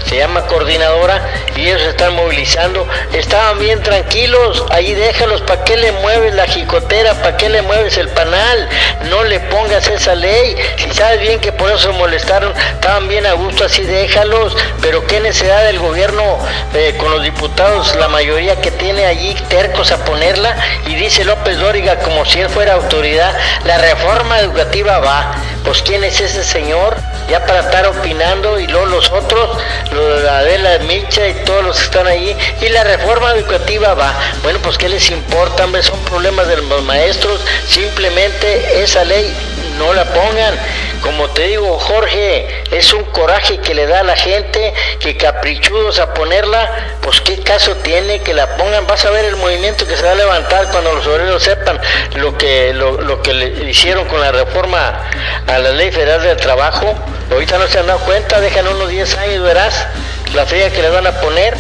se 0.08 0.18
llama 0.18 0.46
coordinadora, 0.48 1.22
y 1.56 1.68
ellos 1.68 1.82
están 1.84 2.16
movilizando. 2.16 2.88
Estaban 3.14 3.60
bien 3.60 3.82
tranquilos, 3.82 4.66
ahí 4.70 4.94
déjalos, 4.94 5.42
¿para 5.42 5.64
qué 5.64 5.78
le 5.78 5.92
mueves 5.94 6.34
la 6.34 6.46
jicotera? 6.46 7.14
¿Para 7.16 7.38
qué 7.38 7.50
le 7.50 7.62
mueves 7.62 7.98
el 7.98 8.10
panal? 8.10 8.70
No 9.10 9.24
le 9.24 9.40
pongas 9.40 9.88
esa 9.88 10.16
ley. 10.16 10.56
Si 10.78 10.92
sabes 10.92 11.22
bien 11.22 11.40
que 11.40 11.52
por 11.52 11.70
eso 11.70 11.92
se 11.92 11.98
molestaron, 11.98 12.54
estaban 12.74 13.08
bien 13.08 13.26
a 13.26 13.34
gusto, 13.34 13.66
así 13.66 13.84
déjalos. 13.84 14.56
Pero 14.82 15.06
qué 15.08 15.20
necesidad 15.20 15.64
del 15.64 15.80
gobierno 15.80 16.38
eh, 16.74 16.96
con 16.98 17.12
los 17.12 17.24
diputados, 17.24 17.96
la 17.96 18.08
mayoría 18.08 18.60
que 18.62 18.72
tiene 18.72 19.06
allí 19.06 19.34
tercos 19.50 19.92
a 19.92 20.04
ponerla. 20.06 20.56
Y 20.88 20.96
dice 20.96 21.24
López 21.24 21.58
Dóriga, 21.58 22.00
como 22.00 22.26
si 22.26 22.42
él 22.42 22.50
fuera 22.50 22.74
autoridad, 22.74 23.36
la 23.66 23.78
reforma 23.78 24.40
educativa 24.40 25.00
va. 25.00 25.36
Pues 25.64 25.82
¿quién 25.82 26.04
es 26.04 26.20
ese 26.22 26.44
señor? 26.44 26.96
Ya 27.30 27.44
para 27.46 27.62
estar 27.62 27.88
opinando 27.88 28.60
y 28.60 28.68
luego 28.68 28.86
los 28.86 29.12
otros 29.12 29.58
la 29.96 30.44
de 30.44 30.58
la 30.60 30.80
Micha 30.80 31.28
y 31.28 31.34
todos 31.46 31.64
los 31.64 31.78
que 31.78 31.84
están 31.86 32.08
ahí, 32.08 32.36
y 32.62 32.70
la 32.70 32.84
reforma 32.84 33.32
educativa 33.32 33.94
va. 33.94 34.14
Bueno, 34.44 34.60
pues 34.62 34.78
¿qué 34.78 34.90
les 34.90 35.10
importa? 35.10 35.66
Son 35.82 36.00
problemas 36.06 36.48
de 36.48 36.58
los 36.58 36.84
maestros, 36.84 37.42
simplemente 37.68 38.82
esa 38.82 39.04
ley 39.04 39.34
no 39.78 39.94
la 39.94 40.06
pongan. 40.06 40.58
Como 41.06 41.30
te 41.30 41.44
digo, 41.44 41.78
Jorge, 41.78 42.64
es 42.72 42.92
un 42.92 43.04
coraje 43.04 43.60
que 43.60 43.76
le 43.76 43.86
da 43.86 44.00
a 44.00 44.04
la 44.04 44.16
gente, 44.16 44.74
que 45.00 45.16
caprichudos 45.16 46.00
a 46.00 46.16
ponerla, 46.16 46.98
pues 47.02 47.22
qué 47.22 47.38
caso 47.38 47.76
tiene 47.76 48.22
que 48.22 48.34
la 48.34 48.58
pongan. 48.58 48.88
Vas 48.88 49.06
a 49.06 49.12
ver 49.12 49.24
el 49.26 49.36
movimiento 49.36 49.86
que 49.86 49.96
se 49.96 50.04
va 50.04 50.14
a 50.14 50.16
levantar 50.16 50.72
cuando 50.72 50.94
los 50.94 51.06
obreros 51.06 51.44
sepan 51.44 51.80
lo 52.16 52.36
que, 52.36 52.74
lo, 52.74 53.22
que 53.22 53.36
le 53.36 53.70
hicieron 53.70 54.06
con 54.08 54.20
la 54.20 54.32
reforma 54.32 55.00
a 55.46 55.60
la 55.60 55.70
ley 55.74 55.92
federal 55.92 56.24
del 56.24 56.38
trabajo. 56.38 56.96
Ahorita 57.32 57.60
no 57.60 57.68
se 57.68 57.78
han 57.78 57.86
dado 57.86 58.00
cuenta, 58.00 58.42
dejan 58.42 58.68
unos 58.68 58.90
10 58.90 59.18
años, 59.20 59.44
verás 59.44 59.86
la 60.34 60.48
fría 60.48 60.72
que 60.72 60.82
le 60.82 60.90
van 60.90 61.06
a 61.06 61.22
poner. 61.22 61.56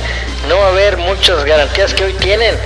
No 0.49 0.57
va 0.57 0.65
a 0.65 0.69
haber 0.69 0.97
muchas 0.97 1.45
garantías 1.45 1.93
que 1.93 2.05
hoy 2.05 2.13
tienen. 2.13 2.57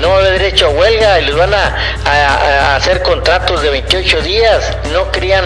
No 0.00 0.10
va 0.10 0.16
a 0.16 0.18
haber 0.20 0.32
derecho 0.38 0.66
a 0.66 0.70
huelga 0.70 1.20
y 1.20 1.26
les 1.26 1.36
van 1.36 1.52
a, 1.54 2.76
hacer 2.76 3.02
contratos 3.02 3.62
de 3.62 3.70
28 3.70 4.20
días. 4.22 4.76
No 4.92 5.10
crían, 5.10 5.44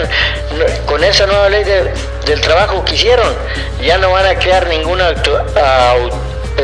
con 0.85 1.03
esa 1.03 1.25
nueva 1.25 1.49
ley 1.49 1.63
del 1.63 2.41
trabajo 2.41 2.83
que 2.83 2.95
hicieron, 2.95 3.33
ya 3.81 3.97
no 3.97 4.11
van 4.11 4.25
a 4.25 4.35
crear 4.35 4.67
ninguna 4.67 5.13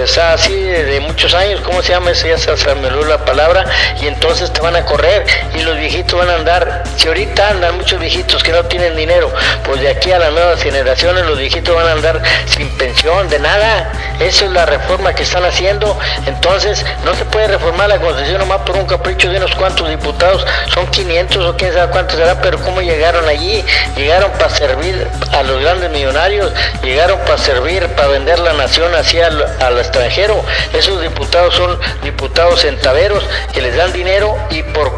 sea, 0.06 0.34
así 0.34 0.54
de, 0.54 1.00
muchos 1.00 1.34
años, 1.34 1.62
¿cómo 1.62 1.82
se 1.82 1.94
llama 1.94 2.12
eso? 2.12 2.28
Ya 2.28 2.38
se, 2.38 2.76
me 2.76 2.88
olvidó 2.88 3.06
la 3.06 3.24
palabra, 3.24 3.66
y 4.02 4.08
entonces 4.08 4.52
te 4.52 4.60
van 4.60 4.76
a 4.76 4.86
correr 4.86 5.26
y 5.56 5.62
los 5.62 5.78
viejitos 5.78 6.20
van 6.20 6.30
a 6.30 6.36
andar, 6.36 6.84
si 6.98 7.08
ahorita 7.08 7.50
andan 7.50 7.78
muchos 7.78 8.00
viejitos 8.00 8.44
que 8.44 8.52
no 8.52 8.64
tienen 8.66 8.96
dinero, 8.96 9.32
pues 9.64 9.82
de 9.82 9.90
aquí 9.90 10.12
a 10.12 10.20
las 10.20 10.32
nuevas 10.32 10.62
generaciones 10.62 11.26
los 11.26 11.38
viejitos 11.38 11.76
van 11.76 11.88
a 11.88 11.92
andar 11.94 12.22
sin 12.46 12.70
pensión, 12.78 13.30
de 13.30 13.40
nada, 13.40 13.92
eso 14.20 14.46
es 14.46 14.52
la 14.52 14.66
reforma 14.66 15.14
que 15.14 15.24
están 15.24 15.46
haciendo, 15.46 15.98
entonces 16.26 16.86
no 17.04 17.16
se 17.16 17.25
puede 17.36 17.50
reformar 17.50 17.90
la 17.90 18.00
constitución 18.00 18.40
nomás 18.40 18.62
por 18.62 18.78
un 18.78 18.86
capricho 18.86 19.30
de 19.30 19.36
unos 19.36 19.54
cuantos 19.56 19.90
diputados, 19.90 20.46
son 20.74 20.88
500 20.88 21.46
o 21.46 21.58
quién 21.58 21.74
sabe 21.74 21.92
cuántos 21.92 22.16
será, 22.18 22.40
pero 22.40 22.58
¿cómo 22.60 22.82
llegaron 22.82 23.28
allí? 23.28 23.62
Llegaron 23.98 24.32
para 24.40 24.50
servir 24.50 25.06
a 25.34 25.44
los 25.44 25.62
grandes 25.62 25.92
millonarios, 25.92 26.54
llegaron 26.82 27.20
para 27.26 27.38
servir, 27.38 27.86
para 27.90 28.08
vender 28.08 28.40
la 28.40 28.54
nación 28.54 28.96
hacia 28.96 29.28
a 29.28 29.70
la 29.70 29.82
extranjero. 29.82 30.42
Esos 30.72 31.02
diputados 31.02 31.56
son 31.56 31.78
diputados 32.04 32.62
centaveros 32.62 33.28
que 33.52 33.62
les 33.62 33.76
dan 33.76 33.92
dinero 33.92 34.38
y 34.50 34.64
por 34.64 34.94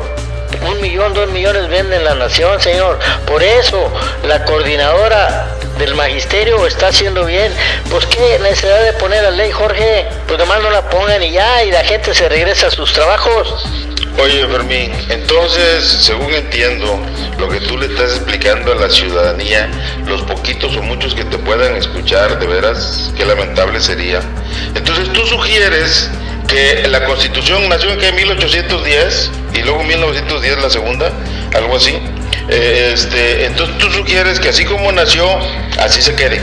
un 0.70 0.79
millón, 0.79 1.15
dos 1.15 1.29
millones 1.29 1.67
venden 1.70 2.03
la 2.03 2.13
nación, 2.13 2.62
señor. 2.62 3.00
Por 3.25 3.41
eso 3.41 3.91
la 4.27 4.46
coordinadora 4.46 5.56
del 5.77 5.96
magisterio 5.96 6.65
está 6.65 6.88
haciendo 6.88 7.25
bien. 7.25 7.53
Pues 7.89 8.05
qué 8.07 8.39
necesidad 8.39 8.84
de 8.84 8.93
poner 8.93 9.24
la 9.24 9.31
ley, 9.31 9.51
Jorge. 9.51 10.07
Pues 10.27 10.39
nomás 10.39 10.62
no 10.62 10.69
la 10.69 10.89
pongan 10.89 11.22
y 11.24 11.31
ya, 11.31 11.63
y 11.63 11.72
la 11.72 11.84
gente 11.84 12.13
se 12.13 12.27
regresa 12.29 12.67
a 12.67 12.72
sus 12.72 12.93
trabajos. 12.93 13.65
Oye, 14.19 14.48
Fermín, 14.48 14.91
entonces, 15.10 15.84
según 15.84 16.34
entiendo, 16.34 17.00
lo 17.38 17.48
que 17.50 17.60
tú 17.60 17.77
le 17.77 17.86
estás 17.86 18.15
explicando 18.15 18.72
a 18.72 18.75
la 18.75 18.89
ciudadanía, 18.89 19.69
los 20.07 20.24
poquitos 20.24 20.75
o 20.75 20.81
muchos 20.81 21.13
que 21.13 21.24
te 21.24 21.38
puedan 21.38 21.75
escuchar, 21.75 22.39
de 22.39 22.48
veras, 22.48 23.13
qué 23.15 23.25
lamentable 23.25 23.79
sería. 23.79 24.22
Entonces, 24.74 25.13
tú 25.13 25.24
sugieres 25.27 26.10
que 26.48 26.88
la 26.88 27.05
Constitución 27.05 27.69
nació 27.69 27.91
en 27.91 28.15
1810 28.15 29.31
y 29.53 29.62
luego 29.62 29.84
1910 29.84 30.62
la 30.63 30.69
segunda, 30.72 31.12
algo 31.53 31.75
así. 31.75 32.00
Este, 32.49 33.45
entonces, 33.45 33.77
tú 33.77 33.91
sugieres 33.91 34.39
que 34.39 34.49
así 34.49 34.65
como 34.65 34.91
nació, 34.91 35.27
así 35.79 36.01
se 36.01 36.15
quede. 36.15 36.41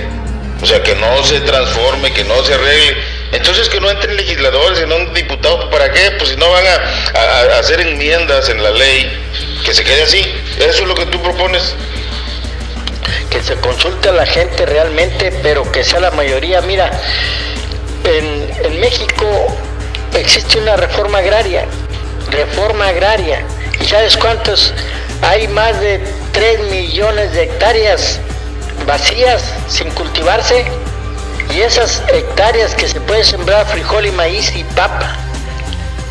O 0.62 0.66
sea, 0.66 0.82
que 0.82 0.94
no 0.94 1.22
se 1.24 1.40
transforme, 1.40 2.12
que 2.12 2.24
no 2.24 2.42
se 2.44 2.54
arregle 2.54 2.96
entonces 3.34 3.68
que 3.68 3.80
no 3.80 3.90
entren 3.90 4.16
legisladores, 4.16 4.78
sino 4.78 4.96
diputados, 5.06 5.64
¿para 5.68 5.90
qué? 5.90 6.12
Pues 6.18 6.30
si 6.30 6.36
no 6.36 6.48
van 6.50 6.64
a, 6.66 7.58
hacer 7.58 7.80
enmiendas 7.80 8.48
en 8.48 8.62
la 8.62 8.70
ley, 8.70 9.10
que 9.64 9.74
se 9.74 9.82
quede 9.82 10.02
así. 10.02 10.24
Eso 10.58 10.82
es 10.82 10.88
lo 10.88 10.94
que 10.94 11.06
tú 11.06 11.20
propones 11.20 11.74
que 13.30 13.42
se 13.42 13.56
consulte 13.56 14.10
a 14.10 14.12
la 14.12 14.24
gente 14.24 14.64
realmente, 14.64 15.32
pero 15.42 15.70
que 15.72 15.82
sea 15.82 15.98
la 15.98 16.12
mayoría. 16.12 16.60
Mira, 16.60 16.92
en, 18.04 18.80
México 18.80 19.26
existe 20.12 20.58
una 20.58 20.76
reforma 20.76 21.18
agraria, 21.18 21.66
reforma 22.30 22.88
agraria. 22.88 23.42
¿Y 23.80 23.84
sabes 23.84 24.16
cuántos? 24.16 24.72
Hay 25.26 25.48
más 25.48 25.80
de 25.80 26.00
3 26.32 26.70
millones 26.70 27.32
de 27.32 27.44
hectáreas 27.44 28.20
vacías 28.86 29.42
sin 29.68 29.90
cultivarse. 29.90 30.64
Y 31.54 31.60
esas 31.60 32.02
hectáreas 32.08 32.74
que 32.74 32.88
se 32.88 33.00
puede 33.00 33.24
sembrar 33.24 33.66
frijol 33.66 34.06
y 34.06 34.10
maíz 34.10 34.54
y 34.54 34.64
papa, 34.64 35.16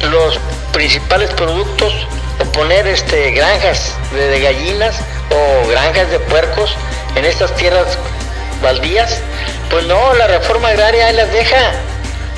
los 0.09 0.39
principales 0.71 1.31
productos, 1.31 1.93
o 2.39 2.45
poner 2.53 2.87
este, 2.87 3.31
granjas 3.31 3.93
de, 4.13 4.39
gallinas 4.39 4.95
o 5.29 5.67
granjas 5.67 6.09
de 6.09 6.19
puercos 6.19 6.75
en 7.15 7.25
estas 7.25 7.53
tierras 7.55 7.97
baldías, 8.61 9.19
pues 9.69 9.85
no, 9.85 10.13
la 10.13 10.27
reforma 10.27 10.69
agraria 10.69 11.11
las 11.13 11.31
deja. 11.31 11.71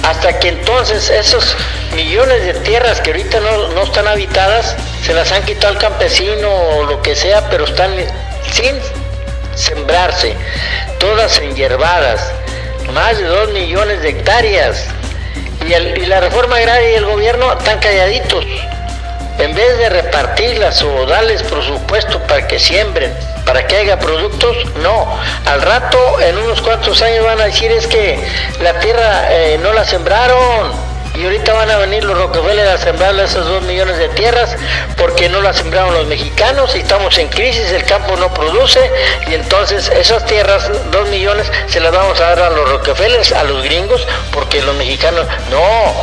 Hasta 0.03 0.39
que 0.39 0.49
entonces 0.49 1.09
esos 1.09 1.55
millones 1.95 2.45
de 2.45 2.53
tierras 2.55 3.01
que 3.01 3.11
ahorita 3.11 3.39
no, 3.39 3.69
no 3.69 3.83
están 3.83 4.07
habitadas, 4.07 4.75
se 5.05 5.13
las 5.13 5.31
han 5.31 5.43
quitado 5.43 5.73
al 5.73 5.77
campesino 5.77 6.49
o 6.49 6.83
lo 6.83 7.01
que 7.03 7.15
sea, 7.15 7.47
pero 7.51 7.65
están 7.65 7.91
sin 8.51 8.75
sembrarse, 9.53 10.35
todas 10.97 11.37
enhierbadas 11.37 12.31
más 12.91 13.15
de 13.17 13.25
dos 13.25 13.51
millones 13.51 14.01
de 14.01 14.09
hectáreas. 14.09 14.87
Y, 15.63 16.05
la 16.05 16.21
reforma 16.21 16.55
agraria 16.57 16.91
y 16.91 16.95
el 16.95 17.05
gobierno 17.05 17.53
están 17.53 17.77
calladitos. 17.79 18.45
En 19.37 19.53
vez 19.53 19.77
de 19.77 19.89
repartirlas 19.89 20.81
o 20.81 21.05
darles 21.05 21.43
presupuesto 21.43 22.19
para 22.21 22.47
que 22.47 22.57
siembren, 22.57 23.13
para 23.45 23.67
que 23.67 23.75
haya 23.77 23.99
productos, 23.99 24.57
no. 24.81 25.19
Al 25.45 25.61
rato, 25.61 26.19
en 26.19 26.37
unos 26.37 26.61
cuantos 26.61 27.01
años 27.03 27.25
van 27.25 27.41
a 27.41 27.45
decir 27.45 27.71
es 27.71 27.85
que 27.85 28.19
la 28.59 28.79
tierra 28.79 29.27
eh, 29.29 29.59
no 29.61 29.71
la 29.71 29.85
sembraron 29.85 30.84
y 31.17 31.23
ahorita 31.23 31.53
van 31.53 31.71
a 31.71 31.77
venir 31.77 32.03
los 32.03 32.17
Rockefeller 32.17 32.67
a 32.67 32.77
sembrar 32.77 33.17
esas 33.19 33.45
dos 33.45 33.61
millones 33.63 33.97
de 33.97 34.09
tierras 34.09 34.55
porque 34.97 35.29
no 35.29 35.41
las 35.41 35.57
sembraron 35.57 35.93
los 35.93 36.07
mexicanos 36.07 36.75
y 36.75 36.79
estamos 36.79 37.17
en 37.17 37.29
crisis, 37.29 37.71
el 37.71 37.85
campo 37.85 38.15
no 38.17 38.33
produce 38.33 38.91
y 39.27 39.33
entonces 39.33 39.89
esas 39.89 40.25
tierras, 40.25 40.69
dos 40.91 41.07
millones, 41.07 41.49
se 41.67 41.79
las 41.79 41.93
vamos 41.93 42.19
a 42.19 42.35
dar 42.35 42.39
a 42.39 42.49
los 42.49 42.69
Rockefeller, 42.69 43.21
a 43.35 43.43
los 43.43 43.63
gringos, 43.63 44.05
porque 44.31 44.61
los 44.61 44.75
mexicanos, 44.75 45.25
no, 45.49 45.93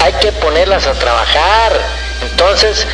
hay 0.00 0.12
que 0.14 0.32
ponerlas 0.32 0.86
a 0.86 0.92
trabajar. 0.92 1.72
Entonces, 2.22 2.86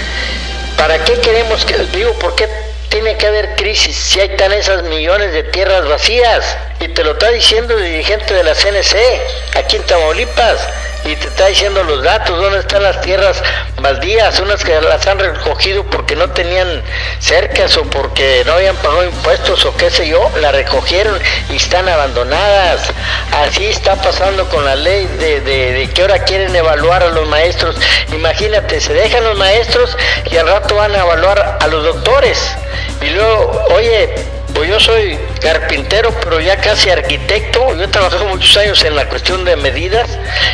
¿para 0.76 1.02
qué 1.04 1.14
queremos 1.20 1.64
que, 1.64 1.76
digo, 1.92 2.12
por 2.14 2.36
qué 2.36 2.48
tiene 2.88 3.16
que 3.16 3.26
haber 3.26 3.56
crisis 3.56 3.96
si 3.96 4.20
hay 4.20 4.36
tan 4.36 4.52
esas 4.52 4.82
millones 4.84 5.32
de 5.32 5.42
tierras 5.42 5.88
vacías? 5.88 6.56
Y 6.78 6.88
te 6.88 7.02
lo 7.02 7.12
está 7.12 7.30
diciendo 7.30 7.74
el 7.74 7.82
dirigente 7.82 8.32
de 8.32 8.44
la 8.44 8.54
CNC, 8.54 8.96
aquí 9.56 9.76
en 9.76 9.82
Tamaulipas 9.84 10.68
y 11.04 11.16
te 11.16 11.26
está 11.26 11.46
diciendo 11.46 11.82
los 11.84 12.02
datos, 12.02 12.38
dónde 12.40 12.60
están 12.60 12.82
las 12.82 13.00
tierras 13.00 13.42
baldías, 13.78 14.38
unas 14.40 14.62
que 14.62 14.80
las 14.80 15.06
han 15.06 15.18
recogido 15.18 15.84
porque 15.84 16.14
no 16.14 16.30
tenían 16.30 16.82
cercas 17.18 17.76
o 17.76 17.82
porque 17.84 18.42
no 18.46 18.52
habían 18.52 18.76
pagado 18.76 19.04
impuestos 19.04 19.64
o 19.64 19.76
qué 19.76 19.90
sé 19.90 20.08
yo, 20.08 20.30
las 20.40 20.52
recogieron 20.52 21.18
y 21.50 21.56
están 21.56 21.88
abandonadas. 21.88 22.82
Así 23.32 23.66
está 23.66 23.96
pasando 23.96 24.48
con 24.48 24.64
la 24.64 24.76
ley 24.76 25.06
de, 25.18 25.40
de, 25.40 25.72
de 25.72 25.90
que 25.90 26.02
ahora 26.02 26.20
quieren 26.24 26.54
evaluar 26.54 27.02
a 27.02 27.08
los 27.08 27.26
maestros. 27.28 27.76
Imagínate, 28.12 28.80
se 28.80 28.92
dejan 28.92 29.24
los 29.24 29.36
maestros 29.36 29.96
y 30.30 30.36
al 30.36 30.46
rato 30.46 30.76
van 30.76 30.94
a 30.94 31.00
evaluar 31.00 31.58
a 31.60 31.66
los 31.66 31.84
doctores. 31.84 32.56
Y 33.00 33.10
luego, 33.10 33.66
oye, 33.74 34.14
pues 34.54 34.68
yo 34.68 34.80
soy 34.80 35.18
carpintero, 35.40 36.10
pero 36.22 36.40
ya 36.40 36.56
casi 36.56 36.90
arquitecto. 36.90 37.74
Yo 37.76 37.84
he 37.84 37.88
trabajado 37.88 38.26
muchos 38.26 38.56
años 38.56 38.82
en 38.84 38.96
la 38.96 39.08
cuestión 39.08 39.44
de 39.44 39.56
medidas, 39.56 40.08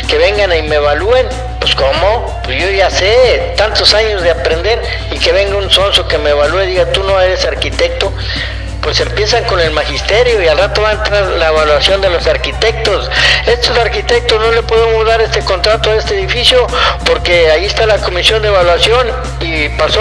que 0.09 0.19
vengan 0.19 0.57
y 0.57 0.62
me 0.62 0.76
evalúen. 0.76 1.26
Pues 1.61 1.75
cómo, 1.75 2.40
pues 2.45 2.62
yo 2.62 2.71
ya 2.71 2.88
sé, 2.88 3.55
tantos 3.57 3.93
años 3.95 4.23
de 4.23 4.31
aprender 4.31 4.81
y 5.11 5.19
que 5.19 5.33
venga 5.33 5.57
un 5.57 5.71
sonso 5.71 6.07
que 6.07 6.17
me 6.19 6.31
evalúe 6.31 6.62
y 6.62 6.67
diga, 6.69 6.93
tú 6.93 7.02
no 7.02 7.21
eres 7.21 7.45
arquitecto 7.45 8.12
pues 8.82 9.00
empiezan 9.00 9.44
con 9.44 9.61
el 9.61 9.70
magisterio 9.70 10.42
y 10.42 10.49
al 10.49 10.58
rato 10.58 10.82
va 10.82 10.90
a 10.90 10.92
entrar 10.92 11.25
la 11.25 11.49
evaluación 11.49 12.00
de 12.00 12.11
los 12.11 12.26
arquitectos. 12.26 13.11
Estos 13.47 13.76
arquitectos 13.76 14.40
no 14.40 14.50
le 14.50 14.62
podemos 14.62 15.06
dar 15.06 15.20
este 15.20 15.40
contrato 15.40 15.90
a 15.90 15.97
este 15.97 16.18
edificio 16.18 16.66
porque 17.04 17.50
ahí 17.50 17.66
está 17.66 17.87
la 17.87 17.99
comisión 17.99 18.42
de 18.42 18.49
evaluación 18.49 19.08
y 19.40 19.68
pasó 19.70 20.00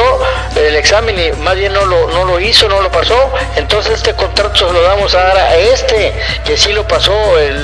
el 0.55 0.75
examen 0.75 1.17
y 1.19 1.31
más 1.41 1.55
bien 1.55 1.74
no 1.74 1.86
lo, 1.86 2.07
no 2.10 2.25
lo 2.25 2.39
hizo, 2.39 2.67
no 2.69 2.81
lo 2.81 2.91
pasó. 2.91 3.31
Entonces 3.55 3.93
este 3.93 4.13
contrato 4.13 4.55
se 4.55 4.74
lo 4.74 4.81
damos 4.81 5.13
a 5.15 5.19
dar 5.24 5.38
a 5.38 5.55
este 5.57 6.13
que 6.48 6.56
sí 6.56 6.72
lo 6.72 6.88
pasó 6.88 7.12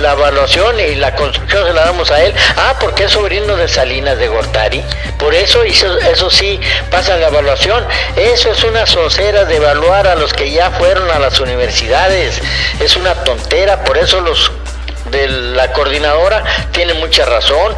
la 0.02 0.12
evaluación 0.12 0.78
y 0.78 0.96
la 0.96 1.16
construcción 1.16 1.66
se 1.66 1.74
la 1.74 1.86
damos 1.86 2.12
a 2.12 2.22
él. 2.22 2.34
Ah, 2.58 2.76
porque 2.82 3.06
es 3.06 3.14
sobrino 3.14 3.56
de 3.56 3.70
Salinas 3.70 4.18
de 4.18 4.28
Gortari. 4.28 4.84
Por 5.18 5.34
eso, 5.34 5.64
eso, 5.64 5.98
eso 6.00 6.30
sí 6.30 6.60
pasa 6.92 7.16
la 7.16 7.28
evaluación. 7.28 7.86
Eso 8.18 8.52
es 8.52 8.62
una 8.66 8.86
soncera 8.86 9.46
de 9.46 9.56
evaluar 9.56 10.06
a 10.06 10.16
los 10.16 10.34
que 10.34 10.52
ya 10.52 10.70
fueron 10.72 11.10
a 11.12 11.18
las 11.18 11.40
universidades. 11.40 12.42
Es 12.82 12.98
una 12.98 13.14
tontera, 13.24 13.86
por 13.86 13.98
eso 13.98 14.20
los 14.20 14.52
de 15.12 15.30
la 15.30 15.72
coordinadora 15.72 16.44
tienen 16.74 17.00
mucha 17.00 17.24
razón. 17.24 17.74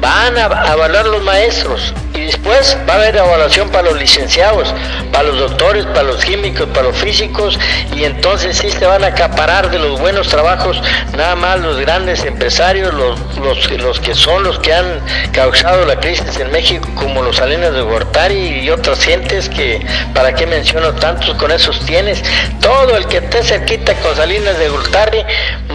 Van 0.00 0.36
a, 0.36 0.70
evaluar 0.70 1.06
los 1.06 1.22
maestros 1.22 1.94
y 2.16 2.26
después 2.26 2.76
va 2.88 2.94
a 2.94 2.96
haber 2.96 3.16
evaluación 3.16 3.68
para 3.70 3.90
los 3.90 3.98
licenciados, 3.98 4.74
para 5.12 5.24
los 5.24 5.38
doctores, 5.38 5.84
para 5.86 6.04
los 6.04 6.24
químicos, 6.24 6.66
para 6.68 6.88
los 6.88 6.96
físicos. 6.96 7.58
Y 7.94 8.04
entonces 8.04 8.56
sí 8.56 8.70
se 8.70 8.86
van 8.86 9.04
a 9.04 9.08
acaparar 9.08 9.70
de 9.70 9.78
los 9.78 10.00
buenos 10.00 10.28
trabajos 10.28 10.80
nada 11.16 11.36
más 11.36 11.60
los 11.60 11.78
grandes 11.78 12.24
empresarios, 12.24 12.92
los, 12.94 13.36
los, 13.38 13.70
los 13.72 14.00
que 14.00 14.14
son 14.14 14.42
los 14.42 14.58
que 14.58 14.72
han 14.72 15.00
causado 15.32 15.84
la 15.84 16.00
crisis 16.00 16.38
en 16.38 16.50
México 16.50 16.88
como 16.94 17.22
los 17.22 17.36
Salinas 17.36 17.72
de 17.72 17.82
Gortari 17.82 18.60
y 18.60 18.70
otras 18.70 19.02
gentes 19.02 19.48
que 19.48 19.84
para 20.14 20.34
qué 20.34 20.46
menciono 20.46 20.92
tantos 20.94 21.34
con 21.34 21.50
esos 21.50 21.78
tienes, 21.80 22.22
todo 22.60 22.96
el 22.96 23.06
que 23.06 23.18
esté 23.18 23.42
cerquita 23.42 23.94
con 23.94 24.16
Salinas 24.16 24.58
de 24.58 24.68
Gortari 24.68 25.24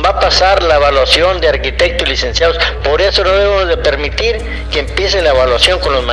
va 0.03 0.10
a 0.10 0.19
pasar 0.19 0.63
la 0.63 0.75
evaluación 0.75 1.39
de 1.41 1.50
arquitectos 1.50 2.07
y 2.07 2.12
licenciados, 2.12 2.57
por 2.83 3.01
eso 3.01 3.24
no 3.24 3.31
debemos 3.31 3.67
de 3.67 3.77
permitir 3.77 4.38
que 4.71 4.79
empiece 4.79 5.21
la 5.21 5.29
evaluación 5.29 5.79
con 5.79 5.93
los 5.93 6.05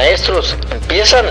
empiezan 0.70 1.26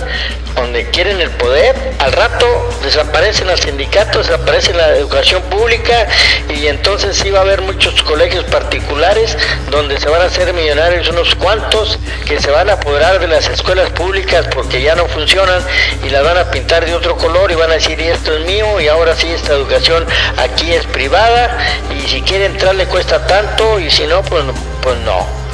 donde 0.55 0.89
quieren 0.89 1.21
el 1.21 1.29
poder, 1.31 1.75
al 1.99 2.11
rato 2.11 2.45
desaparecen 2.83 3.47
los 3.47 3.59
sindicatos, 3.59 4.27
desaparece 4.27 4.73
la 4.73 4.95
educación 4.95 5.41
pública 5.43 6.07
y 6.49 6.67
entonces 6.67 7.15
sí 7.15 7.29
va 7.29 7.39
a 7.39 7.41
haber 7.43 7.61
muchos 7.61 8.01
colegios 8.03 8.43
particulares 8.45 9.37
donde 9.69 9.99
se 9.99 10.09
van 10.09 10.21
a 10.21 10.25
hacer 10.25 10.51
millonarios 10.53 11.09
unos 11.09 11.35
cuantos 11.35 11.99
que 12.25 12.39
se 12.39 12.49
van 12.49 12.69
a 12.69 12.73
apoderar 12.73 13.19
de 13.19 13.27
las 13.27 13.47
escuelas 13.49 13.89
públicas 13.91 14.47
porque 14.53 14.81
ya 14.81 14.95
no 14.95 15.05
funcionan 15.05 15.61
y 16.03 16.09
las 16.09 16.23
van 16.23 16.37
a 16.37 16.49
pintar 16.49 16.85
de 16.85 16.95
otro 16.95 17.17
color 17.17 17.51
y 17.51 17.55
van 17.55 17.71
a 17.71 17.75
decir 17.75 17.99
esto 18.01 18.35
es 18.35 18.45
mío 18.45 18.79
y 18.79 18.87
ahora 18.87 19.15
sí 19.15 19.27
esta 19.29 19.53
educación 19.53 20.05
aquí 20.37 20.73
es 20.73 20.85
privada 20.87 21.57
y 21.95 22.07
si 22.07 22.21
quiere 22.21 22.45
entrar 22.45 22.73
le 22.73 22.87
cuesta 22.87 23.25
tanto 23.27 23.79
y 23.79 23.91
si 23.91 24.07
no 24.07 24.23
pues, 24.23 24.43
pues 24.81 24.97
no 24.99 25.46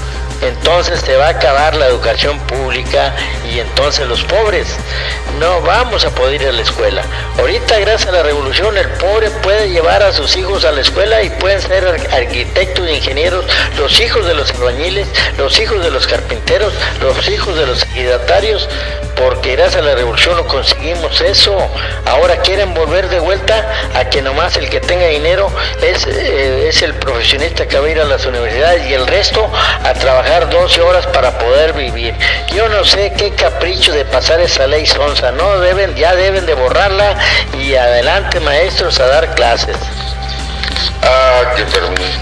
entonces 0.48 1.00
se 1.02 1.16
va 1.16 1.28
a 1.28 1.30
acabar 1.30 1.76
la 1.76 1.88
educación 1.88 2.40
pública 2.42 3.14
y 3.52 3.60
entonces 3.60 4.08
los 4.08 4.24
pobres 4.24 4.68
no 5.40 5.62
vamos 5.62 6.06
a 6.06 6.10
poder 6.10 6.42
ir 6.42 6.48
a 6.48 6.52
la 6.52 6.62
escuela. 6.62 7.04
Ahorita 7.40 7.80
gracias 7.80 8.10
a 8.10 8.12
la 8.12 8.24
revolución 8.24 8.78
el 8.78 8.88
pobre 8.90 9.30
puede 9.30 9.70
llevar 9.70 10.04
a 10.04 10.14
sus 10.14 10.36
hijos 10.36 10.66
a 10.66 10.72
la 10.72 10.82
escuela 10.82 11.22
y 11.24 11.30
pueden 11.30 11.62
ser 11.62 11.86
arquitectos, 12.12 12.90
ingenieros, 12.90 13.46
los 13.78 14.00
hijos 14.00 14.26
de 14.26 14.34
los 14.34 14.52
albañiles, 14.52 15.08
los 15.38 15.60
hijos 15.60 15.84
de 15.84 15.92
los 15.92 16.08
carpinteros, 16.08 16.74
los 17.02 17.28
hijos 17.30 17.56
de 17.58 17.66
los 17.66 17.84
ejidatarios, 17.84 18.68
porque 19.16 19.56
gracias 19.56 19.82
a 19.82 19.86
la 19.86 19.96
revolución 19.96 20.36
no 20.38 20.48
conseguimos 20.48 21.22
eso. 21.22 21.56
Ahora 22.06 22.38
quieren 22.38 22.74
volver 22.74 23.10
de 23.10 23.20
vuelta 23.20 23.70
a 23.96 24.10
que 24.10 24.22
nomás 24.22 24.58
el 24.58 24.70
que 24.70 24.80
tenga 24.80 25.08
dinero 25.08 25.52
es, 25.82 26.06
eh, 26.08 26.68
es 26.68 26.82
el 26.82 26.94
profesionista 26.96 27.68
que 27.68 27.78
va 27.78 27.88
a 27.88 27.90
ir 27.90 28.00
a 28.00 28.06
las 28.06 28.26
universidades 28.26 28.88
y 28.88 28.94
el 28.94 29.06
resto 29.08 29.50
a 29.84 29.94
trabajar 29.94 30.33
12 30.42 30.82
horas 30.82 31.06
para 31.08 31.38
poder 31.38 31.74
vivir. 31.74 32.16
Yo 32.54 32.68
no 32.70 32.84
sé 32.84 33.14
qué 33.18 33.32
capricho 33.32 33.92
de 33.92 34.06
pasar 34.06 34.40
esa 34.42 34.68
ley 34.68 34.86
sonsa, 34.86 35.32
no 35.32 35.60
deben, 35.60 35.96
ya 35.96 36.16
deben 36.16 36.46
de 36.46 36.54
borrarla 36.56 37.16
y 37.60 37.76
adelante 37.76 38.40
maestros 38.40 39.00
a 39.00 39.08
dar 39.08 39.34
clases. 39.36 39.78
Ah, 41.04 41.54
que 41.56 41.64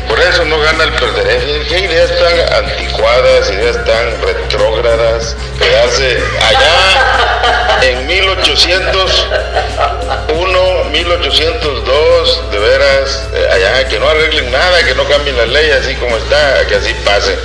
por 0.08 0.20
eso 0.20 0.46
no 0.46 0.60
gana 0.60 0.84
el 0.86 0.94
perder. 0.94 1.68
¿Qué 1.68 1.80
ideas 1.80 2.12
tan 2.18 2.40
anticuadas, 2.66 3.52
ideas 3.52 3.84
tan 3.86 4.22
retrógradas 4.22 5.36
que 5.60 5.78
hace 5.78 6.18
allá 6.48 7.82
en 7.84 8.08
1801, 8.08 10.84
1802, 10.92 12.52
de 12.52 12.60
veras, 12.60 13.28
eh, 13.34 13.48
allá 13.54 13.88
que 13.88 14.00
no 14.00 14.10
arreglen 14.10 14.52
nada, 14.52 14.84
que 14.84 14.96
no 14.96 15.06
cambien 15.06 15.38
la 15.38 15.46
ley 15.46 15.70
así 15.72 15.96
como 15.96 16.18
está, 16.18 16.66
que 16.68 16.76
así 16.76 16.94
pase. 17.06 17.40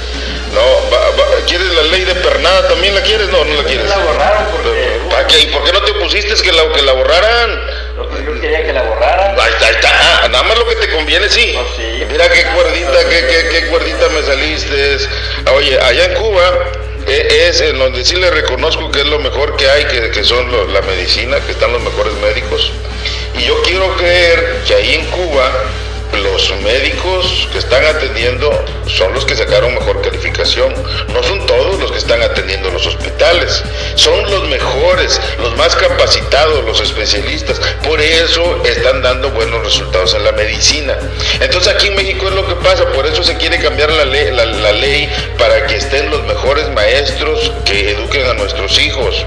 No, 0.57 1.45
¿quieres 1.47 1.67
la 1.75 1.83
ley 1.83 2.05
de 2.07 2.15
pernada? 2.15 2.67
¿También 2.67 2.95
la 2.95 3.03
quieres? 3.03 3.29
No, 3.29 3.45
no 3.45 3.55
la 3.55 3.65
quieres. 3.65 3.87
La 3.91 3.99
borraron 3.99 4.47
porque... 4.51 5.01
¿Para 5.11 5.27
qué? 5.27 5.41
¿Y 5.41 5.47
por 5.49 5.63
qué 5.65 5.73
no 5.73 5.83
te 5.83 5.93
pusiste 5.93 6.35
que 6.43 6.51
la, 6.51 6.73
que 6.73 6.81
la 6.81 6.93
borraran? 6.93 7.61
yo 8.25 8.41
quería 8.41 8.65
que 8.65 8.73
la 8.73 8.83
borraran. 8.83 9.39
Ahí 9.39 9.53
está, 9.53 9.67
ahí 9.67 9.75
está. 9.75 9.91
Ah, 9.93 10.29
nada 10.29 10.45
más 10.45 10.57
lo 10.57 10.67
que 10.67 10.77
te 10.77 10.89
conviene, 10.89 11.29
sí. 11.29 11.55
Mira 12.11 12.31
qué 12.31 12.45
cuerdita, 12.55 13.07
qué, 13.07 13.27
qué, 13.27 13.49
qué 13.51 13.67
cuerdita 13.67 14.09
me 14.09 14.23
saliste. 14.23 14.97
Oye, 15.55 15.79
allá 15.79 16.07
en 16.07 16.15
Cuba 16.15 16.51
e, 17.07 17.49
es 17.49 17.61
en 17.61 17.79
donde 17.79 18.03
sí 18.07 18.17
le 18.17 18.31
reconozco 18.31 18.91
que 18.91 19.01
es 19.01 19.07
lo 19.07 19.19
mejor 19.19 19.57
que 19.57 19.69
hay, 19.69 19.85
que, 19.85 20.11
que 20.11 20.25
son 20.25 20.73
la 20.73 20.81
medicina, 20.83 21.39
que 21.45 21.53
están 21.53 21.71
los 21.73 21.83
mejores 21.83 22.15
médicos. 22.15 22.73
Y 23.35 23.45
yo 23.45 23.61
quiero 23.63 23.95
creer 23.97 24.63
que 24.67 24.75
ahí 24.75 24.95
en 24.95 25.05
Cuba 25.07 25.53
los 26.13 26.53
médicos 26.63 27.49
que 27.53 27.59
están 27.59 27.85
atendiendo 27.85 28.51
son 28.87 29.13
los 29.15 29.25
que 29.25 29.35
sacaron 29.35 29.75
mejor 29.75 30.01
calificación. 30.03 30.73
No 31.13 31.23
son 31.23 31.45
todos 31.47 31.79
los 31.81 31.93
que 31.93 31.99
están 31.99 32.23
atendiendo 32.23 32.71
los 32.71 32.87
hospitales. 32.87 33.63
Son 33.95 34.23
los 34.31 34.49
mejores, 34.49 35.21
los 35.39 35.57
más 35.57 35.75
capacitados, 35.77 36.65
los 36.65 36.81
especialistas. 36.81 37.61
Por 37.85 38.01
eso 38.01 38.63
están 38.65 39.03
dando 39.03 39.31
buenos 39.31 39.65
resultados 39.65 40.15
en 40.15 40.25
la 40.25 40.33
medicina. 40.33 40.97
Entonces 41.41 41.75
aquí 41.75 41.89
en 41.89 41.97
México 41.97 42.29
es 42.29 42.35
lo 42.35 42.47
que 42.47 42.55
pasa. 42.57 42.87
Por 42.93 43.07
eso 43.07 43.23
se 43.23 43.37
quiere 43.37 43.59
cambiar 43.59 43.91
la 43.91 44.05
ley, 44.05 44.31
la, 44.33 44.73
ley 44.73 45.09
para 45.39 45.67
que 45.67 45.77
estén 45.77 46.11
los 46.11 46.23
mejores 46.25 46.69
maestros 46.71 47.53
que 47.65 47.91
eduquen 47.91 48.27
a 48.27 48.35
nuestros 48.35 48.79
hijos. 48.79 49.25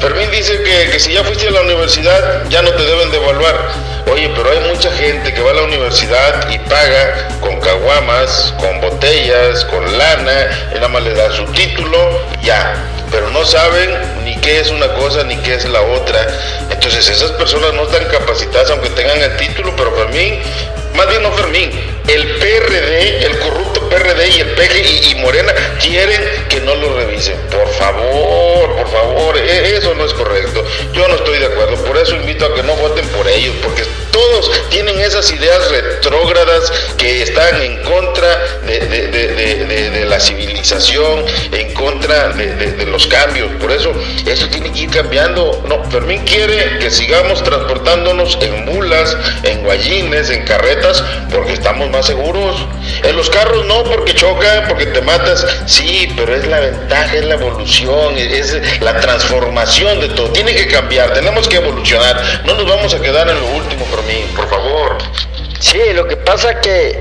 Fermín 0.00 0.30
dice 0.30 0.62
que, 0.62 0.90
que 0.90 1.00
si 1.00 1.12
ya 1.12 1.24
fuiste 1.24 1.48
a 1.48 1.50
la 1.50 1.62
universidad 1.62 2.48
ya 2.48 2.62
no 2.62 2.70
te 2.70 2.84
deben 2.84 3.10
de 3.10 3.16
evaluar. 3.16 3.56
Oye, 4.10 4.30
pero 4.34 4.50
hay 4.50 4.60
mucha 4.60 4.90
gente 4.92 5.34
que 5.34 5.40
va 5.42 5.50
a 5.50 5.54
la 5.54 5.62
universidad 5.62 6.48
y 6.50 6.58
paga 6.60 7.28
con 7.40 7.60
caguamas, 7.60 8.54
con 8.58 8.80
botellas, 8.80 9.64
con 9.66 9.98
lana, 9.98 10.68
y 10.70 10.76
nada 10.76 10.88
más 10.88 11.02
le 11.02 11.14
da 11.14 11.30
su 11.30 11.44
título, 11.46 11.98
ya. 12.42 12.74
Pero 13.10 13.28
no 13.30 13.44
saben 13.44 13.90
ni 14.24 14.36
qué 14.36 14.60
es 14.60 14.70
una 14.70 14.88
cosa 14.94 15.24
ni 15.24 15.36
qué 15.38 15.54
es 15.54 15.64
la 15.64 15.80
otra. 15.80 16.26
Entonces 16.70 17.08
esas 17.08 17.32
personas 17.32 17.74
no 17.74 17.82
están 17.82 18.04
capacitadas 18.06 18.70
aunque 18.70 18.90
tengan 18.90 19.20
el 19.20 19.36
título, 19.36 19.74
pero 19.76 19.92
Fermín, 19.96 20.38
más 20.94 21.08
bien 21.08 21.22
no 21.22 21.32
Fermín, 21.32 21.70
el 22.08 22.36
PRD, 22.38 23.26
el 23.26 23.38
corrupto 23.38 23.88
PRD 23.88 24.28
y 24.28 24.40
el 24.40 24.50
PG 24.54 25.10
y, 25.10 25.14
Morena 25.16 25.52
quieren 25.80 26.20
que 26.48 26.60
no 26.60 26.74
lo 26.74 26.96
revisen. 26.96 27.36
Por 27.50 27.68
favor, 27.74 28.76
por 28.76 28.88
favor, 28.90 29.36
e, 29.36 29.76
eso 29.76 29.94
no 29.94 30.04
es 30.04 30.12
correcto. 30.14 30.64
Yo 30.92 31.06
no 31.08 31.16
estoy 31.16 31.38
de 31.38 31.46
acuerdo. 31.46 31.76
Por 31.84 31.96
eso 31.96 32.16
invito 32.16 32.46
a 32.46 32.54
que 32.54 32.62
no 32.62 32.74
voten 32.76 33.06
por 33.08 33.28
ellos, 33.28 33.54
porque 33.62 33.84
todos 34.10 34.50
tienen 34.70 34.98
esas 35.00 35.30
ideas 35.30 35.70
retrógradas 35.70 36.72
que 36.96 37.22
están 37.22 37.62
en 37.62 37.82
contra 37.82 38.60
de, 38.66 40.04
la 40.08 40.18
civilización, 40.18 41.24
en 41.52 41.72
contra 41.74 42.30
de, 42.30 42.86
los 42.86 43.06
cambios. 43.06 43.50
Por 43.60 43.70
eso, 43.72 43.92
eso 44.26 44.48
tiene 44.48 44.72
que 44.72 44.80
ir 44.80 44.90
cambiando. 44.90 45.62
No, 45.68 45.84
Fermín 45.90 46.24
quiere 46.24 46.78
que 46.78 46.90
sigamos 46.90 47.42
transportándonos 47.44 48.38
en 48.40 48.64
mulas, 48.64 49.16
en 49.42 49.62
guayines, 49.62 50.30
en 50.30 50.44
carretas, 50.44 51.02
porque 51.30 51.52
estamos 51.52 51.90
más 51.90 51.97
seguros. 52.06 52.66
En 53.02 53.16
los 53.16 53.30
carros 53.30 53.64
no, 53.66 53.84
porque 53.84 54.14
chocan, 54.14 54.66
porque 54.68 54.86
te 54.86 55.00
matas. 55.02 55.46
Sí, 55.66 56.12
pero 56.16 56.34
es 56.34 56.46
la 56.46 56.60
ventaja, 56.60 57.16
es 57.16 57.24
la 57.24 57.34
evolución, 57.34 58.16
es 58.16 58.80
la 58.80 58.98
transformación 59.00 60.00
de 60.00 60.08
todo. 60.08 60.30
Tiene 60.30 60.54
que 60.54 60.68
cambiar, 60.68 61.12
tenemos 61.12 61.48
que 61.48 61.56
evolucionar. 61.56 62.20
No 62.44 62.54
nos 62.54 62.68
vamos 62.68 62.94
a 62.94 63.00
quedar 63.00 63.28
en 63.28 63.40
lo 63.40 63.46
último 63.46 63.86
mí, 64.06 64.24
por 64.34 64.48
favor. 64.48 64.98
Sí, 65.60 65.80
lo 65.92 66.06
que 66.06 66.16
pasa 66.16 66.60
que 66.60 66.98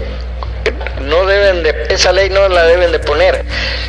no 1.02 1.26
deben 1.26 1.64
de, 1.64 1.88
esa 1.90 2.12
ley 2.12 2.30
no 2.30 2.48
la 2.50 2.66
deben 2.66 2.92
de 2.92 3.00
poner. 3.00 3.46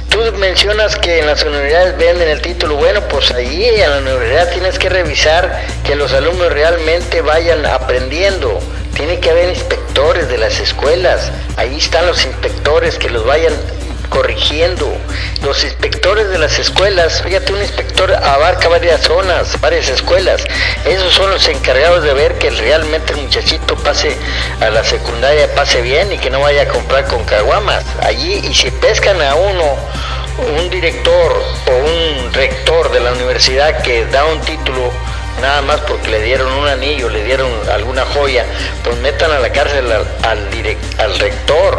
Tú 0.09 0.21
mencionas 0.39 0.97
que 0.97 1.19
en 1.19 1.27
las 1.27 1.43
universidades 1.43 1.97
venden 1.99 2.29
el 2.29 2.41
título, 2.41 2.77
bueno, 2.77 3.01
pues 3.09 3.31
ahí 3.31 3.67
en 3.67 3.91
la 3.91 3.99
universidad 3.99 4.51
tienes 4.51 4.79
que 4.79 4.89
revisar 4.89 5.63
que 5.85 5.97
los 5.97 6.13
alumnos 6.13 6.53
realmente 6.53 7.21
vayan 7.21 7.67
aprendiendo. 7.67 8.61
Tiene 8.99 9.21
que 9.21 9.31
haber 9.31 9.51
inspectores 9.51 10.29
de 10.29 10.39
las 10.39 10.59
escuelas, 10.59 11.31
ahí 11.57 11.79
están 11.79 12.05
los 12.09 12.27
inspectores 12.27 12.99
que 12.99 13.09
los 13.09 13.25
vayan 13.25 13.55
corrigiendo. 14.09 14.93
Los 15.41 15.63
inspectores 15.63 16.29
de 16.31 16.39
las 16.39 16.59
escuelas, 16.59 17.23
fíjate, 17.23 17.53
un 17.53 17.61
inspector 17.61 18.13
abarca 18.13 18.67
varias 18.67 19.03
zonas, 19.03 19.61
varias 19.61 19.89
escuelas. 19.89 20.43
Esos 20.85 21.15
son 21.15 21.31
los 21.31 21.47
encargados 21.47 22.03
de 22.03 22.13
ver 22.13 22.39
que 22.39 22.51
realmente 22.51 23.13
el 23.13 23.21
muchachito 23.21 23.77
pase 23.77 24.17
a 24.61 24.69
la 24.69 24.83
secundaria, 24.83 25.55
pase 25.55 25.81
bien 25.81 26.13
y 26.13 26.19
que 26.19 26.29
no 26.29 26.41
vaya 26.41 26.63
a 26.63 26.69
comprar 26.69 27.07
con 27.07 27.25
caguamas. 27.25 27.85
Allí, 28.03 28.41
y 28.51 28.53
si 28.53 28.73
pescan 28.73 29.23
a 29.23 29.37
uno, 29.37 29.77
un 30.59 30.71
director 30.71 31.41
o 31.69 32.25
un 32.25 32.33
rector 32.33 32.91
de 32.91 32.99
la 32.99 33.13
universidad 33.13 33.81
que 33.81 34.07
da 34.07 34.25
un 34.25 34.41
título 34.41 34.91
nada 35.41 35.63
más 35.63 35.81
porque 35.81 36.09
le 36.09 36.23
dieron 36.23 36.53
un 36.53 36.69
anillo, 36.69 37.09
le 37.09 37.25
dieron 37.25 37.51
alguna 37.73 38.05
joya, 38.07 38.45
pues 38.85 38.97
metan 38.99 39.31
a 39.31 39.39
la 39.39 39.51
cárcel 39.51 39.91
al, 39.91 40.07
al, 40.23 41.19
rector 41.19 41.79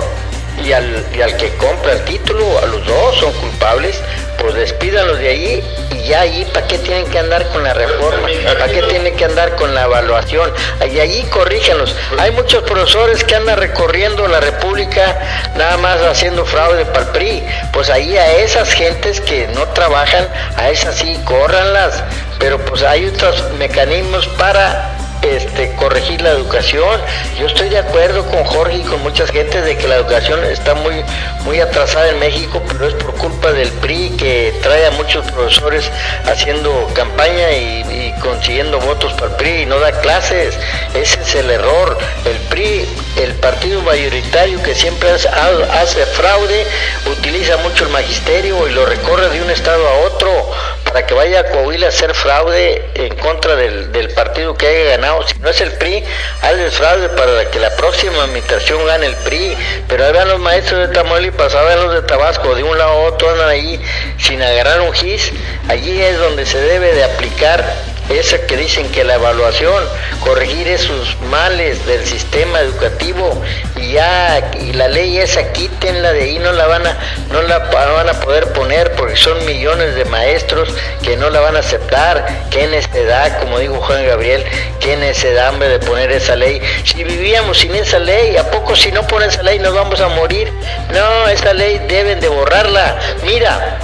y 0.63 0.73
al, 0.73 1.05
y 1.15 1.21
al 1.21 1.35
que 1.37 1.49
compra 1.55 1.93
el 1.93 2.03
título, 2.05 2.59
a 2.59 2.65
los 2.65 2.85
dos 2.85 3.17
son 3.17 3.31
culpables, 3.33 4.01
pues 4.37 4.55
despídanlos 4.55 5.19
de 5.19 5.29
allí 5.29 5.63
y 5.91 6.07
ya 6.07 6.21
allí, 6.21 6.45
¿para 6.45 6.67
qué 6.67 6.77
tienen 6.77 7.05
que 7.07 7.19
andar 7.19 7.47
con 7.49 7.63
la 7.63 7.73
reforma? 7.73 8.27
¿Para 8.45 8.67
qué 8.67 8.81
tienen 8.83 9.15
que 9.15 9.25
andar 9.25 9.55
con 9.55 9.73
la 9.75 9.83
evaluación? 9.83 10.51
Y 10.91 10.99
allí 10.99 11.23
corríjanlos. 11.23 11.95
Hay 12.17 12.31
muchos 12.31 12.63
profesores 12.63 13.23
que 13.23 13.35
andan 13.35 13.57
recorriendo 13.57 14.27
la 14.27 14.39
República 14.39 15.17
nada 15.55 15.77
más 15.77 16.01
haciendo 16.01 16.45
fraude 16.45 16.85
para 16.85 17.01
el 17.01 17.07
PRI. 17.07 17.43
Pues 17.73 17.89
ahí 17.89 18.17
a 18.17 18.31
esas 18.33 18.71
gentes 18.71 19.19
que 19.21 19.47
no 19.47 19.67
trabajan, 19.69 20.27
a 20.57 20.69
esas 20.69 20.95
sí, 20.95 21.19
córranlas. 21.25 22.03
Pero 22.39 22.57
pues 22.59 22.83
hay 22.83 23.07
otros 23.07 23.51
mecanismos 23.57 24.27
para 24.29 24.98
este, 25.21 25.75
corregir 25.75 26.21
la 26.21 26.31
educación. 26.31 27.01
Yo 27.37 27.47
estoy 27.47 27.69
de 27.69 27.77
acuerdo 27.77 28.25
con 28.25 28.43
Jorge 28.43 28.77
y 28.77 28.83
con 28.83 29.01
muchas 29.01 29.31
gentes 29.31 29.63
de 29.65 29.77
que 29.77 29.87
la 29.87 29.95
educación 29.95 30.43
está 30.45 30.73
muy, 30.75 31.03
muy 31.43 31.59
atrasada 31.59 32.09
en 32.09 32.19
México, 32.19 32.61
pero 32.67 32.87
es 32.87 32.93
por 32.95 33.13
culpa 33.15 33.51
del 33.51 33.69
PRI 33.69 34.11
que 34.17 34.57
trae 34.61 34.85
a 34.85 34.91
muchos 34.91 35.29
profesores 35.31 35.89
haciendo 36.25 36.89
campaña 36.93 37.51
y, 37.51 38.13
consiguiendo 38.21 38.79
votos 38.79 39.13
para 39.13 39.27
el 39.27 39.35
PRI 39.37 39.61
y 39.61 39.65
no 39.65 39.79
da 39.79 39.91
clases. 40.01 40.57
Ese 40.93 41.21
es 41.21 41.35
el 41.35 41.49
error. 41.49 41.97
El 42.25 42.37
PRI, 42.49 42.87
el 43.17 43.33
partido 43.35 43.81
mayoritario 43.81 44.61
que 44.61 44.75
siempre 44.75 45.09
hace, 45.11 45.29
hace 45.29 46.05
fraude, 46.05 46.65
utiliza 47.05 47.57
mucho 47.57 47.85
el 47.85 47.91
magisterio 47.91 48.67
y 48.67 48.71
lo 48.71 48.85
recorre 48.85 49.29
de 49.29 49.41
un 49.41 49.49
estado 49.49 49.87
a 49.87 49.93
otro 50.07 50.49
para 50.91 51.05
que 51.05 51.13
vaya 51.13 51.41
a 51.41 51.43
Coahuila 51.45 51.85
a 51.85 51.89
hacer 51.89 52.13
fraude 52.15 52.83
en 52.95 53.15
contra 53.17 53.55
del, 53.55 54.09
partido 54.15 54.55
que 54.55 54.67
haya 54.67 54.97
ganado 54.97 55.25
si 55.27 55.37
no 55.39 55.49
es 55.49 55.61
el 55.61 55.71
PRI, 55.73 56.03
hazles 56.41 56.73
fraude 56.73 57.09
para 57.09 57.49
que 57.49 57.59
la 57.59 57.69
próxima 57.75 58.23
administración 58.23 58.85
gane 58.85 59.05
el 59.05 59.15
PRI. 59.17 59.55
Pero 59.87 60.05
ahí 60.05 60.13
van 60.13 60.29
los 60.29 60.39
maestros 60.39 60.87
de 60.87 60.93
Tamaulipas, 60.93 61.53
ahora 61.53 61.75
los 61.75 61.93
de 61.93 62.01
Tabasco, 62.01 62.55
de 62.55 62.63
un 62.63 62.77
lado 62.77 62.91
a 62.91 62.95
otro 63.07 63.29
andan 63.29 63.49
ahí 63.49 63.79
sin 64.17 64.41
agarrar 64.41 64.81
un 64.81 64.91
gis. 64.91 65.31
Allí 65.67 66.01
es 66.01 66.17
donde 66.17 66.45
se 66.45 66.59
debe 66.59 66.93
de 66.93 67.03
aplicar 67.03 67.63
esa 68.09 68.45
que 68.47 68.57
dicen 68.57 68.89
que 68.91 69.03
la 69.03 69.15
evaluación, 69.15 69.83
corregir 70.23 70.67
esos 70.67 71.15
males 71.29 71.85
del 71.85 72.05
sistema 72.05 72.59
educativo 72.61 73.41
y 73.75 73.93
ya 73.93 74.51
y 74.59 74.73
la 74.73 74.87
ley 74.87 75.19
esa 75.19 75.51
quítenla 75.53 76.11
de 76.13 76.23
ahí, 76.23 76.39
no 76.39 76.51
la 76.51 76.65
van 76.65 76.87
a, 76.87 76.97
no 77.31 77.41
la 77.43 77.59
van 77.59 78.09
a 78.09 78.13
poder 78.13 78.51
poner 78.53 78.93
porque 78.93 79.15
son 79.15 79.45
millones 79.45 79.95
de 79.95 80.05
maestros 80.05 80.69
que 81.03 81.17
no 81.17 81.29
la 81.29 81.39
van 81.39 81.55
a 81.55 81.59
aceptar, 81.59 82.25
qué 82.49 82.67
necesidad, 82.67 83.39
como 83.39 83.59
dijo 83.59 83.75
Juan 83.75 84.05
Gabriel, 84.05 84.43
qué 84.79 84.97
necesidad 84.97 85.49
hambre 85.49 85.69
de 85.69 85.79
poner 85.79 86.11
esa 86.11 86.35
ley. 86.35 86.61
Si 86.83 87.03
vivíamos 87.03 87.59
sin 87.59 87.75
esa 87.75 87.99
ley, 87.99 88.37
¿a 88.37 88.49
poco 88.49 88.75
si 88.75 88.91
no 88.91 89.05
ponen 89.07 89.29
esa 89.29 89.43
ley 89.43 89.59
nos 89.59 89.73
vamos 89.73 90.01
a 90.01 90.07
morir? 90.07 90.51
No, 90.91 91.27
esa 91.27 91.53
ley 91.53 91.79
deben 91.87 92.19
de 92.19 92.27
borrarla. 92.27 92.97
Mira, 93.23 93.77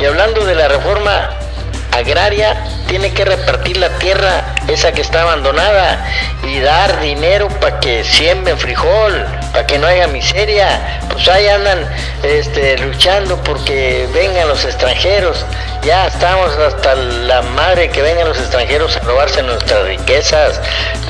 y 0.00 0.04
hablando 0.04 0.44
de 0.44 0.54
la 0.54 0.68
reforma 0.68 1.30
agraria 1.92 2.56
tiene 2.92 3.14
que 3.14 3.24
repartir 3.24 3.78
la 3.78 3.88
tierra 3.96 4.54
esa 4.68 4.92
que 4.92 5.00
está 5.00 5.22
abandonada 5.22 6.04
y 6.42 6.60
dar 6.60 7.00
dinero 7.00 7.48
para 7.48 7.80
que 7.80 8.04
siembren 8.04 8.58
frijol, 8.58 9.24
para 9.50 9.66
que 9.66 9.78
no 9.78 9.86
haya 9.86 10.06
miseria. 10.08 11.00
Pues 11.10 11.26
ahí 11.26 11.48
andan 11.48 11.88
este, 12.22 12.76
luchando 12.76 13.42
porque 13.44 14.06
vengan 14.12 14.46
los 14.46 14.66
extranjeros. 14.66 15.46
Ya 15.84 16.06
estamos 16.06 16.56
hasta 16.58 16.94
la 16.94 17.42
madre 17.42 17.90
que 17.90 18.02
vengan 18.02 18.28
los 18.28 18.38
extranjeros 18.38 18.96
a 18.96 19.00
robarse 19.00 19.42
nuestras 19.42 19.84
riquezas. 19.84 20.60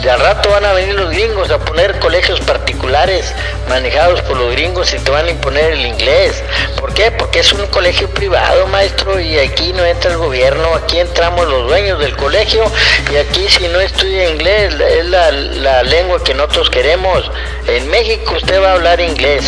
De 0.00 0.10
al 0.10 0.18
rato 0.18 0.48
van 0.48 0.64
a 0.64 0.72
venir 0.72 0.94
los 0.94 1.10
gringos 1.10 1.50
a 1.50 1.58
poner 1.58 1.98
colegios 1.98 2.40
particulares 2.40 3.34
manejados 3.68 4.22
por 4.22 4.38
los 4.38 4.50
gringos 4.52 4.94
y 4.94 4.98
te 4.98 5.10
van 5.10 5.26
a 5.26 5.30
imponer 5.30 5.72
el 5.72 5.84
inglés. 5.84 6.42
¿Por 6.80 6.94
qué? 6.94 7.10
Porque 7.10 7.40
es 7.40 7.52
un 7.52 7.66
colegio 7.66 8.08
privado, 8.08 8.66
maestro, 8.66 9.20
y 9.20 9.38
aquí 9.38 9.74
no 9.74 9.84
entra 9.84 10.10
el 10.10 10.16
gobierno, 10.16 10.74
aquí 10.74 11.00
entramos 11.00 11.46
los 11.46 11.68
dueños 11.68 11.98
del 11.98 12.16
colegio 12.16 12.64
y 13.12 13.16
aquí 13.16 13.46
si 13.50 13.68
no 13.68 13.78
estudia 13.78 14.30
inglés 14.30 14.72
es 14.72 15.04
la, 15.04 15.30
la 15.30 15.82
lengua 15.82 16.24
que 16.24 16.32
nosotros 16.32 16.70
queremos. 16.70 17.30
En 17.66 17.90
México 17.90 18.36
usted 18.36 18.62
va 18.62 18.70
a 18.70 18.72
hablar 18.72 19.02
inglés, 19.02 19.44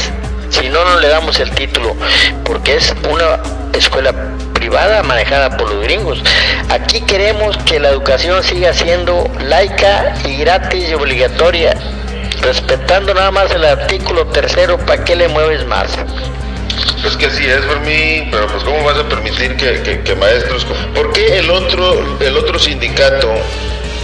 si 0.50 0.68
no, 0.68 0.84
no 0.84 1.00
le 1.00 1.08
damos 1.08 1.40
el 1.40 1.50
título, 1.52 1.96
porque 2.44 2.76
es 2.76 2.94
una 3.08 3.40
escuela 3.72 4.12
privada 4.64 5.02
manejada 5.02 5.58
por 5.58 5.70
los 5.70 5.84
gringos. 5.84 6.22
Aquí 6.70 7.02
queremos 7.02 7.54
que 7.66 7.78
la 7.78 7.90
educación 7.90 8.42
siga 8.42 8.72
siendo 8.72 9.30
laica 9.40 10.14
y 10.24 10.38
gratis 10.38 10.88
y 10.88 10.94
obligatoria, 10.94 11.74
respetando 12.40 13.12
nada 13.12 13.30
más 13.30 13.50
el 13.50 13.62
artículo 13.62 14.26
tercero, 14.28 14.78
¿para 14.78 15.04
qué 15.04 15.16
le 15.16 15.28
mueves 15.28 15.66
más? 15.66 15.90
Es 17.06 17.14
que 17.18 17.26
así 17.26 17.44
es, 17.44 17.60
mí, 17.84 18.26
pero 18.30 18.46
pues 18.46 18.64
¿cómo 18.64 18.82
vas 18.84 18.96
a 18.96 19.06
permitir 19.06 19.54
que, 19.56 20.14
maestros... 20.14 20.66
¿Por 20.94 21.12
qué 21.12 21.40
el 21.40 21.50
otro, 21.50 22.18
el 22.20 22.34
otro 22.38 22.58
sindicato, 22.58 23.34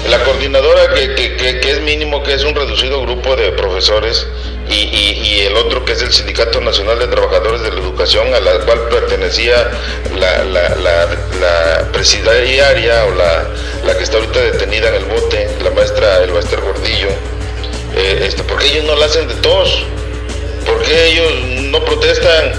la 0.08 0.22
coordinadora 0.24 0.94
que, 0.94 1.14
que, 1.14 1.70
es 1.70 1.80
mínimo, 1.80 2.22
que 2.22 2.34
es 2.34 2.42
un 2.42 2.54
reducido 2.54 3.02
grupo 3.02 3.36
de 3.36 3.52
profesores, 3.52 4.26
y, 4.68 5.40
el 5.40 5.56
otro 5.56 5.84
que 5.84 5.92
es 5.92 6.02
el 6.02 6.12
Sindicato 6.12 6.60
Nacional 6.60 6.98
de 6.98 7.08
Trabajadores 7.08 7.62
de 7.62 7.72
la 7.72 7.80
Educación, 7.80 8.32
a 8.34 8.40
la 8.40 8.52
cual 8.60 8.88
pertenecía 8.88 9.68
la, 10.16 10.44
la, 10.44 11.88
presidiaria 11.92 13.04
o 13.06 13.10
la, 13.14 13.96
que 13.96 14.04
está 14.04 14.18
ahorita 14.18 14.40
detenida 14.40 14.88
en 14.88 14.94
el 14.94 15.04
bote, 15.04 15.48
la 15.62 15.70
maestra 15.70 16.22
el 16.22 16.32
maestro 16.32 16.62
Gordillo, 16.62 17.08
eh, 17.96 18.24
este, 18.26 18.42
¿por 18.44 18.58
qué 18.58 18.68
ellos 18.68 18.84
no 18.84 18.94
la 18.94 19.06
hacen 19.06 19.26
de 19.26 19.34
todos? 19.34 19.84
¿Por 20.64 20.82
qué 20.82 21.06
ellos 21.06 21.32
no 21.62 21.84
protestan? 21.84 22.52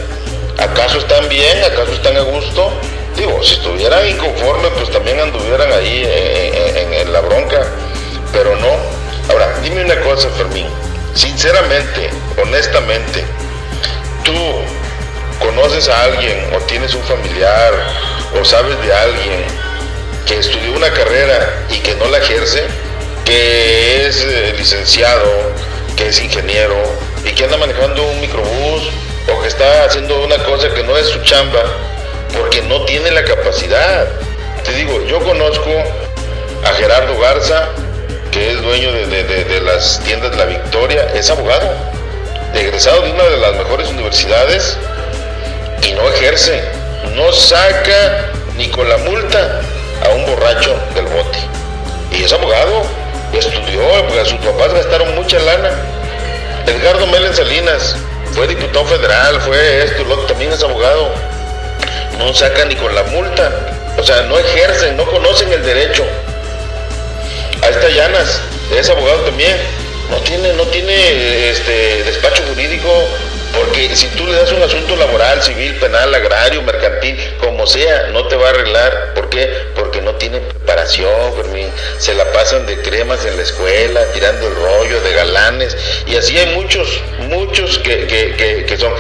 ¿Acaso 0.58 1.00
están 1.00 1.28
bien? 1.30 1.64
¿Acaso 1.64 1.94
están 1.94 2.18
a 2.18 2.22
gusto? 2.22 2.72
Digo, 3.16 3.44
si 3.44 3.54
estuvieran 3.56 4.08
inconformes, 4.08 4.72
pues 4.78 4.90
también 4.90 5.20
anduvieran 5.20 5.72
ahí 5.72 6.04
en, 6.06 7.12
la 7.12 7.20
bronca, 7.22 7.62
pero 8.32 8.56
no. 8.56 8.78
Ahora, 9.30 9.54
dime 9.62 9.84
una 9.84 10.00
cosa, 10.02 10.30
Fermín, 10.30 10.68
sinceramente, 11.14 12.10
honestamente, 12.42 13.24
tú 14.24 14.34
conoces 15.40 15.90
a 15.90 16.04
alguien 16.04 16.50
o 16.56 16.60
tienes 16.62 16.94
un 16.96 17.04
familiar 17.04 17.74
o 18.40 18.46
sabes 18.46 18.80
de 18.82 18.94
alguien 18.94 19.44
que 20.26 20.38
estudió 20.40 20.74
una 20.74 20.92
carrera 20.92 21.66
y 21.70 21.80
que 21.80 21.96
no 21.96 22.08
la 22.08 22.20
ejerce, 22.20 22.64
que 23.26 24.08
es 24.08 24.24
eh, 24.24 24.54
licenciado, 24.58 25.52
que 25.98 26.08
es 26.08 26.22
ingeniero 26.22 26.82
y 27.26 27.32
que 27.34 27.44
anda 27.44 27.58
manejando 27.58 28.04
un 28.04 28.22
microbús 28.22 28.90
o 29.28 29.42
que 29.42 29.48
está 29.48 29.86
haciendo 29.86 30.24
una 30.24 30.38
cosa 30.44 30.74
que 30.74 30.84
no 30.84 30.98
es 30.98 31.08
su 31.08 31.22
chamba 31.24 31.62
porque 32.38 32.62
no 32.64 32.86
tiene 32.86 33.12
la 33.12 33.24
capacidad. 33.24 34.08
Te 34.64 34.74
digo, 34.74 35.04
yo 35.06 35.20
conozco 35.20 35.70
a 36.64 36.74
Gerardo 36.74 37.20
Garza, 37.20 37.70
que 38.32 38.52
es 38.52 38.62
dueño 38.62 38.92
de, 38.92 39.62
las 39.62 40.00
tiendas 40.02 40.32
de 40.32 40.38
La 40.38 40.46
Victoria, 40.46 41.08
es 41.14 41.30
abogado, 41.30 41.70
egresado 42.54 43.02
de 43.02 43.12
una 43.12 43.24
de 43.24 43.38
las 43.38 43.56
mejores 43.56 43.90
universidades 43.90 44.78
y 45.84 45.94
no 45.94 46.08
ejerce, 46.10 46.64
no 47.16 47.32
saca 47.34 48.32
ni 48.58 48.70
con 48.70 48.88
la 48.88 48.98
multa 48.98 49.62
a 50.06 50.10
un 50.10 50.26
borracho 50.26 50.76
del 50.96 51.06
bote. 51.06 51.40
Y 52.12 52.24
es 52.24 52.34
abogado, 52.34 52.84
estudió, 53.34 53.82
porque 54.08 54.26
sus 54.26 54.40
papás 54.40 54.74
gastaron 54.74 55.16
mucha 55.16 55.40
lana. 55.40 55.72
Edgardo 56.68 57.08
Melen 57.08 57.34
Salinas, 57.34 57.96
fue 58.34 58.48
diputado 58.48 58.86
federal, 58.86 59.42
fue 59.42 59.84
esto, 59.84 60.04
lo, 60.04 60.18
también 60.20 60.52
es 60.52 60.64
abogado. 60.64 61.12
No 62.24 62.36
saca 62.36 62.66
ni 62.66 62.76
con 62.76 62.94
la 62.94 63.04
multa. 63.04 63.52
O 63.98 64.04
sea, 64.04 64.22
no 64.24 64.38
ejercen, 64.38 64.96
no 64.96 65.06
conocen 65.06 65.52
el 65.52 65.64
derecho. 65.64 66.06
A 67.64 67.70
esta 67.70 67.90
Llanas, 67.90 68.40
es 68.78 68.90
abogado 68.90 69.22
también. 69.22 69.58
No 70.10 70.18
tiene, 70.18 70.54
no 70.54 70.64
tiene 70.68 71.50
este 71.50 72.04
despacho 72.04 72.44
jurídico, 72.50 72.90
porque 73.54 73.96
si 73.96 74.08
tú 74.10 74.26
le 74.28 74.34
das 74.34 74.52
un 74.52 74.62
asunto 74.62 74.96
laboral, 74.96 75.42
civil, 75.42 75.76
penal, 75.76 76.14
agrario, 76.14 76.62
mercantil, 76.62 77.18
como 77.40 77.68
sea, 77.68 78.08
no 78.08 78.28
te 78.28 78.36
va 78.36 78.48
a 78.48 78.50
arreglar. 78.52 79.14
¿Por 79.14 79.30
qué? 79.30 79.52
Porque 79.76 80.02
no 80.02 80.16
tiene 80.16 80.40
preparación, 80.40 81.34
Se 81.98 82.14
la 82.14 82.32
pasan 82.32 82.66
de 82.66 82.82
cremas 82.82 83.26
en 83.26 83.38
la 83.38 83.44
escuela, 83.44 84.06
tirando 84.14 84.48
el 84.48 84.56
rollo, 84.56 85.02
de 85.02 85.14
galanes. 85.14 85.76
Y 86.08 86.16
así 86.16 86.38
hay 86.38 86.56
muchos, 86.56 87.02
muchos 87.20 87.80
que, 87.80 88.08
que, 88.08 88.66
que, 88.66 88.78
son. 88.78 88.94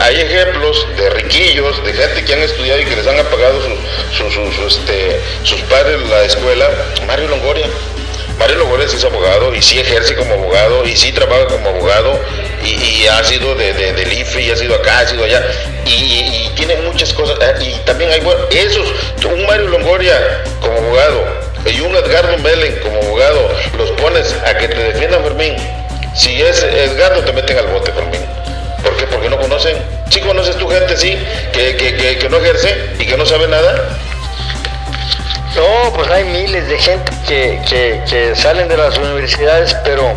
Hay 0.00 0.20
ejemplos 0.20 0.86
de 0.96 1.10
riquillos, 1.10 1.84
de 1.84 1.92
gente 1.92 2.24
que 2.24 2.34
han 2.34 2.42
estudiado 2.42 2.80
y 2.80 2.84
que 2.84 2.96
les 2.96 3.06
han 3.06 3.18
apagado 3.18 3.60
sus, 4.12 4.72
este, 4.72 5.20
sus 5.44 5.60
padres 5.62 6.00
la 6.08 6.24
escuela. 6.24 6.68
Mario 7.06 7.28
Longoria. 7.28 7.66
Mario 8.38 8.56
Longoria 8.56 8.86
es 8.86 9.04
abogado 9.04 9.54
y 9.54 9.62
sí 9.62 9.78
ejerce 9.78 10.14
como 10.14 10.34
abogado 10.34 10.84
y 10.86 10.94
sí 10.96 11.12
trabaja 11.12 11.46
como 11.46 11.68
abogado 11.70 12.18
y, 12.62 13.06
ha 13.06 13.22
sido 13.24 13.54
de, 13.54 13.72
del 13.72 14.12
IFE 14.12 14.42
y 14.42 14.50
ha 14.50 14.56
sido 14.56 14.74
acá, 14.74 15.00
ha 15.00 15.06
sido 15.06 15.24
allá 15.24 15.44
y, 15.84 16.50
tiene 16.56 16.76
muchas 16.76 17.12
cosas. 17.12 17.36
Eh, 17.40 17.54
y 17.60 17.84
también 17.84 18.10
hay, 18.10 18.20
bueno, 18.20 18.40
esos, 18.50 18.86
un 19.24 19.46
Mario 19.46 19.68
Longoria 19.68 20.42
como 20.60 20.78
abogado 20.78 21.24
y 21.66 21.80
un 21.80 21.94
Edgardo 21.94 22.38
Melen 22.38 22.78
como 22.80 22.98
abogado, 23.02 23.50
los 23.76 23.90
pones 23.92 24.34
a 24.44 24.56
que 24.56 24.68
te 24.68 24.82
defiendan 24.92 25.22
Fermín. 25.22 25.56
Si 26.14 26.40
es 26.40 26.62
Edgardo 26.62 27.22
te 27.22 27.32
meten 27.32 27.58
al 27.58 27.66
bote 27.66 27.92
Fermín. 27.92 28.22
¿Por 28.82 28.96
qué? 28.96 29.06
Porque 29.06 29.28
no 29.28 29.38
conocen. 29.38 29.76
¿Sí 30.10 30.20
conoces 30.20 30.56
tu 30.56 30.68
gente, 30.68 30.96
sí, 30.96 31.18
que, 31.52 31.76
que, 31.76 32.18
que, 32.18 32.28
no 32.28 32.38
ejerce 32.38 32.74
y 32.98 33.06
que 33.06 33.16
no 33.16 33.26
sabe 33.26 33.48
nada? 33.48 33.98
No, 35.56 35.90
pues 35.94 36.10
hay 36.10 36.24
miles 36.24 36.68
de 36.68 36.78
gente 36.78 37.10
que, 37.26 37.58
que, 38.06 38.36
salen 38.36 38.68
de 38.68 38.76
las 38.76 38.98
universidades, 38.98 39.74
pero 39.84 40.12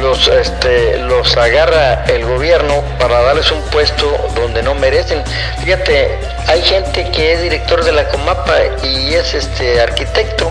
los, 0.00 0.26
este, 0.26 0.98
los 0.98 1.36
agarra 1.36 2.04
el 2.06 2.24
gobierno 2.24 2.82
para 2.98 3.22
darles 3.22 3.52
un 3.52 3.62
puesto 3.70 4.04
donde 4.34 4.64
no 4.64 4.74
merecen. 4.74 5.22
Fíjate, 5.62 6.18
hay 6.48 6.60
gente 6.62 7.08
que 7.12 7.34
es 7.34 7.42
director 7.42 7.84
de 7.84 7.92
la 7.92 8.08
Comapa 8.08 8.56
y 8.82 9.14
es 9.14 9.34
este 9.34 9.80
arquitecto, 9.80 10.50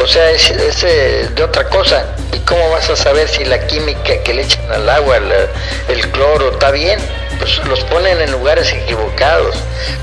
o 0.00 0.06
sea, 0.06 0.30
es, 0.30 0.48
eh, 0.84 1.28
de 1.34 1.42
otra 1.42 1.64
cosa. 1.64 2.04
¿Y 2.32 2.38
cómo 2.40 2.70
vas 2.70 2.88
a 2.88 2.94
saber 2.94 3.28
si 3.28 3.44
la 3.44 3.66
química 3.66 4.22
que 4.22 4.32
le 4.32 4.42
echan 4.42 4.70
al 4.70 4.88
agua, 4.88 5.18
el 5.88 6.10
cloro, 6.12 6.52
está 6.52 6.70
bien? 6.70 7.00
Pues 7.40 7.58
los 7.66 7.80
ponen 7.84 8.20
en 8.20 8.30
lugares 8.30 8.72
equivocados, 8.72 9.56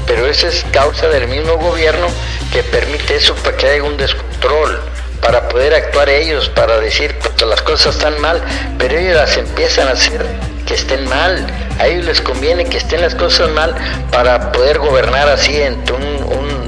pero 0.06 0.28
esa 0.28 0.48
es 0.50 0.66
causa 0.72 1.08
del 1.08 1.28
mismo 1.30 1.58
gobierno 1.58 2.08
que 2.54 2.62
permite 2.62 3.16
eso 3.16 3.34
para 3.34 3.58
que 3.58 3.68
haya 3.68 3.84
un 3.84 3.98
descontrol 3.98 4.80
para 5.24 5.50
poder 5.50 5.74
actuar 5.74 6.08
ellos, 6.08 6.50
para 6.50 6.80
decir 6.80 7.16
que 7.36 7.46
las 7.46 7.64
cosas 7.64 7.96
están 7.96 8.22
mal, 8.22 8.44
pero 8.78 8.96
ellos 8.96 9.16
las 9.16 9.36
empiezan 9.38 9.88
a 9.88 9.92
hacer 9.92 10.24
que 10.68 10.76
estén 10.76 11.10
mal. 11.10 11.48
A 11.80 11.88
ellos 11.88 12.06
les 12.06 12.22
conviene 12.22 12.66
que 12.66 12.78
estén 12.78 13.02
las 13.02 13.16
cosas 13.16 13.50
mal 13.50 13.74
para 14.12 14.52
poder 14.52 14.78
gobernar 14.78 15.30
así 15.30 15.60
en 15.60 15.74
un, 15.92 16.14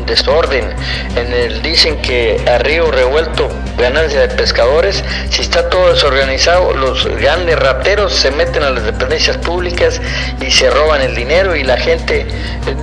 desorden. 0.08 0.72
En 1.16 1.34
el 1.34 1.64
dicen 1.64 2.00
que 2.02 2.40
a 2.48 2.60
río 2.60 2.92
revuelto 2.92 3.50
ganancia 3.76 4.22
de 4.22 4.28
pescadores, 4.30 5.04
si 5.32 5.42
está 5.42 5.68
todo 5.68 5.92
desorganizado, 5.94 6.74
los 6.74 7.08
grandes 7.08 7.58
rateros 7.58 8.14
se 8.14 8.30
meten 8.30 8.62
a 8.62 8.70
las 8.70 8.84
dependencias 8.84 9.38
públicas 9.38 10.00
y 10.40 10.52
se 10.52 10.70
roban 10.70 11.02
el 11.02 11.16
dinero 11.16 11.56
y 11.56 11.64
la 11.64 11.78
gente, 11.78 12.28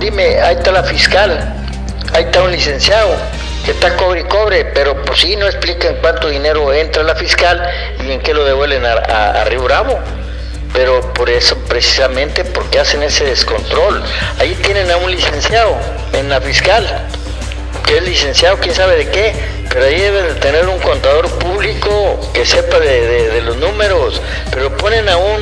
dime, 0.01 0.41
ahí 0.41 0.55
está 0.55 0.73
la 0.73 0.83
fiscal, 0.83 1.62
ahí 2.13 2.25
está 2.25 2.43
un 2.43 2.51
licenciado, 2.51 3.15
que 3.65 3.71
está 3.71 3.95
cobre 3.95 4.21
y 4.21 4.23
cobre, 4.23 4.65
pero 4.65 5.03
pues 5.03 5.19
sí 5.21 5.35
no 5.35 5.45
explican 5.45 5.97
cuánto 6.01 6.29
dinero 6.29 6.73
entra 6.73 7.01
a 7.01 7.05
la 7.05 7.15
fiscal 7.15 7.61
y 8.05 8.11
en 8.11 8.21
qué 8.21 8.33
lo 8.33 8.45
devuelven 8.45 8.85
a, 8.85 9.43
Río 9.45 9.63
Bravo. 9.63 9.99
Pero 10.73 11.13
por 11.13 11.29
eso, 11.29 11.55
precisamente 11.67 12.43
porque 12.43 12.79
hacen 12.79 13.03
ese 13.03 13.25
descontrol. 13.25 14.01
Ahí 14.39 14.55
tienen 14.63 14.89
a 14.89 14.97
un 14.97 15.11
licenciado 15.11 15.77
en 16.13 16.29
la 16.29 16.41
fiscal, 16.41 16.87
que 17.85 17.97
es 17.97 18.03
licenciado, 18.03 18.57
quién 18.57 18.73
sabe 18.73 18.97
de 18.97 19.09
qué, 19.09 19.33
pero 19.69 19.85
ahí 19.85 19.99
deben 19.99 20.25
de 20.25 20.33
tener 20.35 20.67
un 20.67 20.79
contador 20.79 21.29
público 21.37 22.19
que 22.33 22.43
sepa 22.43 22.79
de, 22.79 23.41
los 23.43 23.57
números, 23.57 24.19
pero 24.51 24.75
ponen 24.75 25.07
a 25.09 25.17
un, 25.17 25.41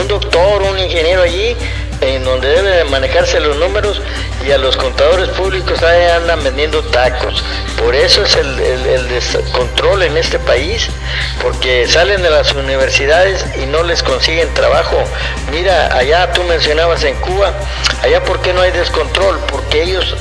un 0.00 0.08
doctor, 0.08 0.62
un 0.62 0.78
ingeniero 0.80 1.22
allí 1.22 1.56
en 2.04 2.24
donde 2.24 2.48
deben 2.48 2.90
manejarse 2.90 3.40
los 3.40 3.56
números 3.56 4.00
y 4.46 4.50
a 4.50 4.58
los 4.58 4.76
contadores 4.76 5.28
públicos 5.30 5.82
ahí 5.82 6.10
andan 6.10 6.44
vendiendo 6.44 6.82
tacos. 6.84 7.42
Por 7.78 7.94
eso 7.94 8.22
es 8.22 8.36
el, 8.36 9.08
descontrol 9.08 10.02
en 10.02 10.16
este 10.16 10.38
país, 10.38 10.88
porque 11.42 11.86
salen 11.88 12.22
de 12.22 12.30
las 12.30 12.52
universidades 12.52 13.44
y 13.56 13.66
no 13.66 13.82
les 13.82 14.02
consiguen 14.02 14.52
trabajo. 14.54 14.96
Mira, 15.50 15.96
allá 15.96 16.32
tú 16.32 16.42
mencionabas 16.44 17.04
en 17.04 17.16
Cuba, 17.16 17.52
allá 18.02 18.22
por 18.24 18.40
qué 18.40 18.52
no 18.52 18.60
hay 18.60 18.70
descontrol, 18.72 19.38
porque 19.50 19.82
ellos 19.82 20.14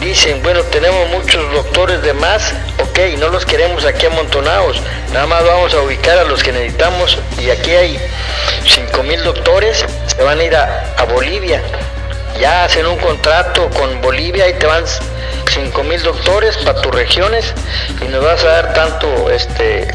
dicen, 0.00 0.42
bueno, 0.42 0.62
tenemos 0.64 1.08
muchos 1.08 1.52
doctores 1.52 2.02
de 2.02 2.12
más, 2.12 2.52
ok, 2.78 3.18
no 3.18 3.28
los 3.28 3.44
queremos 3.44 3.84
aquí 3.84 4.06
amontonados, 4.06 4.80
nada 5.12 5.26
más 5.26 5.44
vamos 5.44 5.74
a 5.74 5.80
ubicar 5.82 6.18
a 6.18 6.24
los 6.24 6.42
que 6.42 6.52
necesitamos 6.52 7.18
y 7.38 7.50
aquí 7.50 7.72
hay 7.72 7.98
5 8.66 9.02
mil 9.02 9.22
doctores, 9.24 9.84
se 10.06 10.22
van 10.22 10.38
a 10.38 10.44
ir 10.44 10.54
a, 10.54 10.94
a 10.96 11.04
Bolivia, 11.04 11.62
ya 12.40 12.64
hacen 12.64 12.86
un 12.86 12.98
contrato 12.98 13.68
con 13.70 14.00
Bolivia 14.00 14.48
y 14.48 14.54
te 14.54 14.66
van 14.66 14.84
5 15.52 15.82
mil 15.84 16.02
doctores 16.02 16.56
para 16.58 16.80
tus 16.80 16.94
regiones 16.94 17.52
y 18.00 18.04
nos 18.08 18.24
vas 18.24 18.44
a 18.44 18.48
dar 18.48 18.74
tanto 18.74 19.30
este 19.30 19.88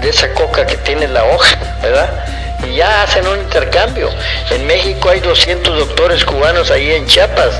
de 0.00 0.08
esa 0.08 0.32
coca 0.34 0.66
que 0.66 0.76
tiene 0.78 1.08
la 1.08 1.24
hoja, 1.24 1.56
¿verdad? 1.82 2.10
Y 2.66 2.76
ya 2.76 3.02
hacen 3.02 3.26
un 3.26 3.38
intercambio. 3.38 4.10
En 4.50 4.66
México 4.66 5.10
hay 5.10 5.20
200 5.20 5.78
doctores 5.78 6.24
cubanos 6.24 6.70
ahí 6.70 6.92
en 6.92 7.06
Chiapas 7.06 7.54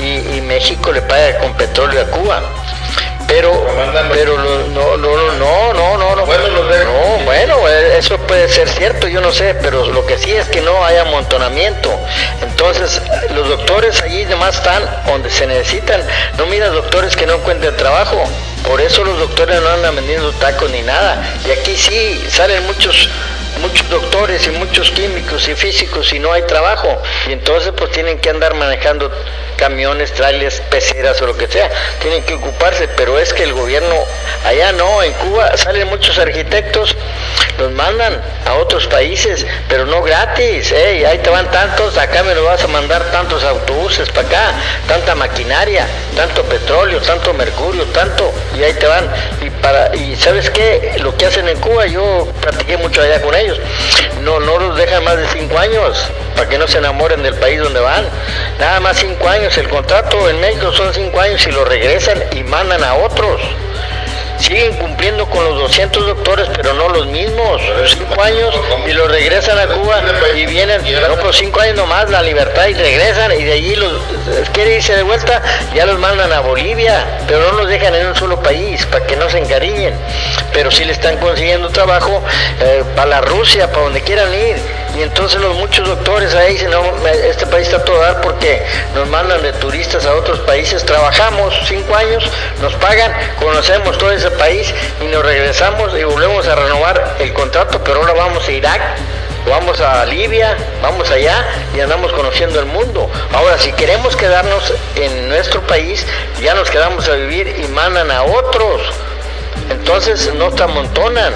y, 0.00 0.36
y 0.36 0.40
México 0.40 0.92
le 0.92 1.02
paga 1.02 1.38
con 1.38 1.54
petróleo 1.54 2.02
a 2.02 2.04
Cuba. 2.06 2.42
Pero, 3.30 3.64
pero 4.12 4.36
lo, 4.36 4.66
no, 4.70 4.96
no, 4.96 5.16
no, 5.16 5.72
no, 5.72 5.96
no, 5.96 6.16
no, 6.16 6.26
bueno, 6.26 6.48
no, 6.48 7.24
bueno, 7.24 7.68
eh, 7.68 7.96
eso 7.96 8.18
puede 8.18 8.48
ser 8.48 8.68
cierto, 8.68 9.06
yo 9.06 9.20
no 9.20 9.30
sé, 9.30 9.54
pero 9.54 9.86
lo 9.86 10.04
que 10.04 10.18
sí 10.18 10.32
es 10.32 10.48
que 10.48 10.60
no 10.60 10.84
hay 10.84 10.96
amontonamiento. 10.96 11.96
Entonces, 12.42 13.00
los 13.32 13.48
doctores 13.48 14.02
allí 14.02 14.24
nomás 14.24 14.56
están 14.56 14.82
donde 15.06 15.30
se 15.30 15.46
necesitan. 15.46 16.02
No 16.38 16.46
miras 16.46 16.72
doctores 16.72 17.14
que 17.14 17.24
no 17.24 17.34
encuentren 17.34 17.76
trabajo. 17.76 18.20
Por 18.66 18.80
eso 18.80 19.04
los 19.04 19.16
doctores 19.16 19.62
no 19.62 19.68
andan 19.68 19.94
vendiendo 19.94 20.32
tacos 20.32 20.68
ni 20.68 20.82
nada. 20.82 21.22
Y 21.46 21.52
aquí 21.52 21.76
sí 21.76 22.26
salen 22.28 22.66
muchos 22.66 23.08
muchos 23.60 23.88
doctores 23.90 24.46
y 24.46 24.50
muchos 24.50 24.90
químicos 24.90 25.46
y 25.48 25.54
físicos 25.54 26.12
y 26.12 26.18
no 26.18 26.32
hay 26.32 26.42
trabajo. 26.42 27.00
Y 27.28 27.32
entonces 27.32 27.72
pues 27.76 27.92
tienen 27.92 28.18
que 28.18 28.30
andar 28.30 28.54
manejando 28.54 29.10
camiones, 29.60 30.10
trailers, 30.12 30.60
peceras 30.70 31.20
o 31.20 31.26
lo 31.26 31.36
que 31.36 31.46
sea, 31.46 31.70
tienen 32.00 32.24
que 32.24 32.32
ocuparse, 32.34 32.88
pero 32.96 33.18
es 33.18 33.34
que 33.34 33.42
el 33.42 33.52
gobierno 33.52 33.94
allá 34.46 34.72
no, 34.72 35.02
en 35.02 35.12
Cuba 35.12 35.54
salen 35.58 35.86
muchos 35.88 36.18
arquitectos, 36.18 36.96
los 37.58 37.70
mandan 37.72 38.22
a 38.46 38.54
otros 38.54 38.86
países, 38.86 39.46
pero 39.68 39.84
no 39.84 40.00
gratis, 40.02 40.72
¿eh? 40.72 41.06
ahí 41.06 41.18
te 41.18 41.28
van 41.28 41.50
tantos, 41.50 41.98
acá 41.98 42.22
me 42.22 42.34
lo 42.34 42.44
vas 42.44 42.64
a 42.64 42.68
mandar 42.68 43.04
tantos 43.12 43.44
autobuses 43.44 44.08
para 44.08 44.26
acá, 44.26 44.52
tanta 44.88 45.14
maquinaria, 45.14 45.86
tanto 46.16 46.42
petróleo, 46.44 46.98
tanto 47.02 47.34
mercurio, 47.34 47.84
tanto, 47.86 48.32
y 48.58 48.62
ahí 48.62 48.72
te 48.72 48.86
van, 48.86 49.10
y 49.42 49.50
para, 49.50 49.94
y 49.94 50.16
sabes 50.16 50.48
qué, 50.48 50.96
lo 51.00 51.14
que 51.18 51.26
hacen 51.26 51.46
en 51.48 51.58
Cuba, 51.58 51.86
yo 51.86 52.26
practiqué 52.40 52.78
mucho 52.78 53.02
allá 53.02 53.20
con 53.20 53.34
ellos, 53.34 53.60
no, 54.22 54.40
no 54.40 54.58
los 54.58 54.76
dejan 54.76 55.04
más 55.04 55.16
de 55.16 55.26
cinco 55.28 55.58
años, 55.58 56.06
para 56.34 56.48
que 56.48 56.58
no 56.58 56.66
se 56.66 56.78
enamoren 56.78 57.22
del 57.22 57.34
país 57.34 57.60
donde 57.60 57.80
van, 57.80 58.04
nada 58.58 58.80
más 58.80 58.98
cinco 58.98 59.28
años 59.28 59.56
el 59.58 59.68
contrato 59.68 60.28
en 60.28 60.40
México 60.40 60.72
son 60.72 60.92
cinco 60.92 61.20
años 61.20 61.46
y 61.46 61.52
lo 61.52 61.64
regresan 61.64 62.22
y 62.32 62.42
mandan 62.44 62.82
a 62.84 62.94
otros. 62.94 63.40
Siguen 64.50 64.74
cumpliendo 64.78 65.26
con 65.30 65.44
los 65.44 65.60
200 65.60 66.06
doctores, 66.06 66.48
pero 66.56 66.74
no 66.74 66.88
los 66.88 67.06
mismos. 67.06 67.62
Cinco 67.86 68.20
años 68.20 68.52
y 68.84 68.92
los 68.94 69.08
regresan 69.08 69.56
a 69.56 69.68
Cuba 69.68 70.02
y 70.34 70.44
vienen, 70.44 70.82
no, 71.08 71.14
por 71.22 71.32
cinco 71.32 71.60
años 71.60 71.76
nomás, 71.76 72.10
la 72.10 72.20
libertad 72.20 72.66
y 72.66 72.74
regresan 72.74 73.30
y 73.30 73.44
de 73.44 73.52
allí 73.52 73.76
los 73.76 73.92
quiere 74.52 74.74
irse 74.74 74.96
de 74.96 75.04
vuelta, 75.04 75.40
ya 75.72 75.86
los 75.86 76.00
mandan 76.00 76.32
a 76.32 76.40
Bolivia, 76.40 77.20
pero 77.28 77.52
no 77.52 77.58
los 77.58 77.68
dejan 77.68 77.94
en 77.94 78.08
un 78.08 78.16
solo 78.16 78.42
país 78.42 78.84
para 78.86 79.06
que 79.06 79.14
no 79.14 79.30
se 79.30 79.38
encariñen. 79.38 79.94
Pero 80.52 80.72
sí 80.72 80.84
le 80.84 80.94
están 80.94 81.18
consiguiendo 81.18 81.68
trabajo 81.68 82.20
eh, 82.60 82.82
para 82.96 83.06
la 83.06 83.20
Rusia, 83.20 83.70
para 83.70 83.84
donde 83.84 84.00
quieran 84.00 84.34
ir 84.34 84.56
y 84.96 85.02
entonces 85.02 85.40
los 85.40 85.56
muchos 85.56 85.86
doctores 85.86 86.34
ahí 86.34 86.54
dicen, 86.54 86.70
no, 86.70 86.82
este 87.06 87.46
país 87.46 87.68
está 87.68 87.84
todo 87.84 88.00
dar 88.00 88.20
porque 88.20 88.62
nos 88.94 89.08
mandan 89.08 89.42
de 89.42 89.52
turistas 89.54 90.04
a 90.06 90.14
otros 90.14 90.40
países, 90.40 90.84
trabajamos 90.84 91.54
cinco 91.66 91.94
años, 91.94 92.24
nos 92.60 92.74
pagan, 92.74 93.12
conocemos 93.38 93.96
todo 93.98 94.10
ese 94.10 94.30
país 94.32 94.72
y 95.00 95.04
nos 95.06 95.24
regresamos 95.24 95.92
y 95.98 96.04
volvemos 96.04 96.46
a 96.48 96.54
renovar 96.54 97.16
el 97.20 97.32
contrato, 97.32 97.80
pero 97.84 98.00
ahora 98.00 98.14
vamos 98.14 98.46
a 98.48 98.52
Irak, 98.52 98.80
vamos 99.48 99.80
a 99.80 100.04
Libia, 100.06 100.56
vamos 100.82 101.10
allá 101.10 101.46
y 101.74 101.80
andamos 101.80 102.12
conociendo 102.12 102.58
el 102.58 102.66
mundo. 102.66 103.08
Ahora, 103.32 103.58
si 103.58 103.72
queremos 103.72 104.16
quedarnos 104.16 104.72
en 104.96 105.28
nuestro 105.28 105.60
país, 105.62 106.04
ya 106.40 106.54
nos 106.54 106.70
quedamos 106.70 107.08
a 107.08 107.14
vivir 107.14 107.56
y 107.62 107.68
mandan 107.68 108.10
a 108.10 108.24
otros. 108.24 108.82
Entonces 109.70 110.34
no 110.34 110.50
te 110.50 110.64
amontonan 110.64 111.32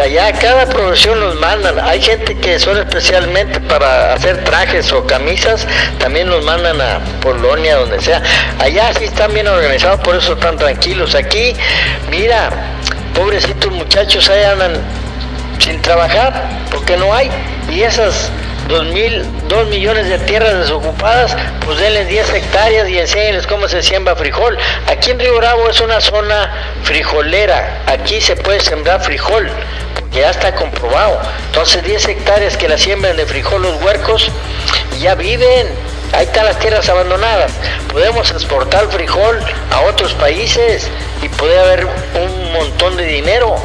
allá 0.00 0.32
cada 0.32 0.66
profesión 0.66 1.20
los 1.20 1.34
mandan. 1.36 1.78
Hay 1.80 2.00
gente 2.00 2.36
que 2.36 2.58
son 2.58 2.78
especialmente 2.78 3.60
para 3.60 4.14
hacer 4.14 4.44
trajes 4.44 4.92
o 4.92 5.04
camisas, 5.06 5.66
también 5.98 6.28
los 6.30 6.44
mandan 6.44 6.80
a 6.80 7.00
Polonia, 7.20 7.76
donde 7.76 8.00
sea. 8.00 8.22
Allá 8.58 8.92
sí 8.94 9.04
están 9.04 9.34
bien 9.34 9.48
organizados, 9.48 10.00
por 10.00 10.16
eso 10.16 10.34
están 10.34 10.56
tranquilos. 10.56 11.14
Aquí, 11.14 11.54
mira, 12.10 12.50
pobrecitos 13.14 13.72
muchachos 13.72 14.28
ahí 14.28 14.44
andan 14.44 14.72
sin 15.58 15.80
trabajar, 15.82 16.48
porque 16.70 16.96
no 16.96 17.12
hay. 17.14 17.30
Y 17.70 17.82
esas 17.82 18.30
dos, 18.68 18.84
mil, 18.86 19.24
dos 19.48 19.66
millones 19.68 20.08
de 20.08 20.18
tierras 20.20 20.58
desocupadas, 20.58 21.34
pues 21.64 21.78
denles 21.78 22.08
10 22.08 22.34
hectáreas 22.34 22.88
y 22.88 22.98
enséñenles 22.98 23.46
cómo 23.46 23.66
se 23.66 23.82
siembra 23.82 24.14
frijol. 24.14 24.56
Aquí 24.86 25.10
en 25.10 25.18
Río 25.18 25.36
Bravo 25.36 25.68
es 25.68 25.80
una 25.80 26.00
zona 26.00 26.52
frijolera, 26.82 27.82
aquí 27.86 28.20
se 28.20 28.36
puede 28.36 28.60
sembrar 28.60 29.00
frijol, 29.00 29.48
porque 29.94 30.20
ya 30.20 30.30
está 30.30 30.54
comprobado. 30.54 31.18
Entonces 31.46 31.82
10 31.82 32.08
hectáreas 32.08 32.56
que 32.56 32.68
la 32.68 32.76
siembran 32.78 33.16
de 33.16 33.26
frijol 33.26 33.62
los 33.62 33.82
huercos, 33.82 34.30
ya 35.00 35.14
viven. 35.14 35.66
Ahí 36.12 36.24
están 36.24 36.46
las 36.46 36.58
tierras 36.58 36.88
abandonadas. 36.88 37.52
Podemos 37.92 38.30
exportar 38.30 38.88
frijol 38.88 39.38
a 39.70 39.82
otros 39.82 40.14
países 40.14 40.88
y 41.22 41.28
puede 41.28 41.58
haber 41.58 41.86
un 41.86 42.52
montón 42.52 42.96
de 42.96 43.04
dinero 43.04 43.56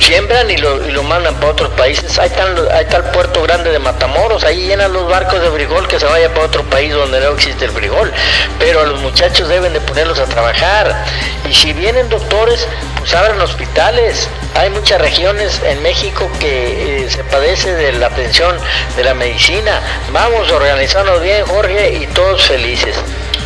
siembran 0.00 0.50
y 0.50 0.56
lo, 0.56 0.86
y 0.86 0.90
lo 0.90 1.02
mandan 1.02 1.34
para 1.36 1.52
otros 1.52 1.70
países. 1.70 2.18
Ahí, 2.18 2.30
ahí 2.72 2.84
está 2.84 2.98
el 2.98 3.04
puerto 3.04 3.42
grande 3.42 3.70
de 3.70 3.78
Matamoros, 3.78 4.44
ahí 4.44 4.66
llenan 4.66 4.92
los 4.92 5.08
barcos 5.08 5.40
de 5.40 5.50
frijol 5.50 5.86
que 5.88 5.98
se 5.98 6.06
vaya 6.06 6.28
para 6.30 6.46
otro 6.46 6.64
país 6.64 6.92
donde 6.92 7.20
no 7.20 7.30
existe 7.30 7.64
el 7.64 7.70
frijol. 7.70 8.12
Pero 8.58 8.84
los 8.86 9.00
muchachos 9.00 9.48
deben 9.48 9.72
de 9.72 9.80
ponerlos 9.80 10.18
a 10.18 10.24
trabajar. 10.26 11.04
Y 11.48 11.54
si 11.54 11.72
vienen 11.72 12.08
doctores, 12.08 12.66
pues 12.98 13.14
abran 13.14 13.40
hospitales. 13.40 14.28
Hay 14.54 14.70
muchas 14.70 15.00
regiones 15.00 15.60
en 15.64 15.82
México 15.82 16.30
que 16.40 17.04
eh, 17.04 17.10
se 17.10 17.22
padece 17.24 17.74
de 17.74 17.92
la 17.92 18.06
atención 18.06 18.56
de 18.96 19.04
la 19.04 19.14
medicina. 19.14 19.80
Vamos 20.12 20.50
a 20.50 20.56
organizarnos 20.56 21.22
bien, 21.22 21.44
Jorge, 21.46 21.94
y 21.94 22.06
todos 22.08 22.42
felices. 22.42 22.96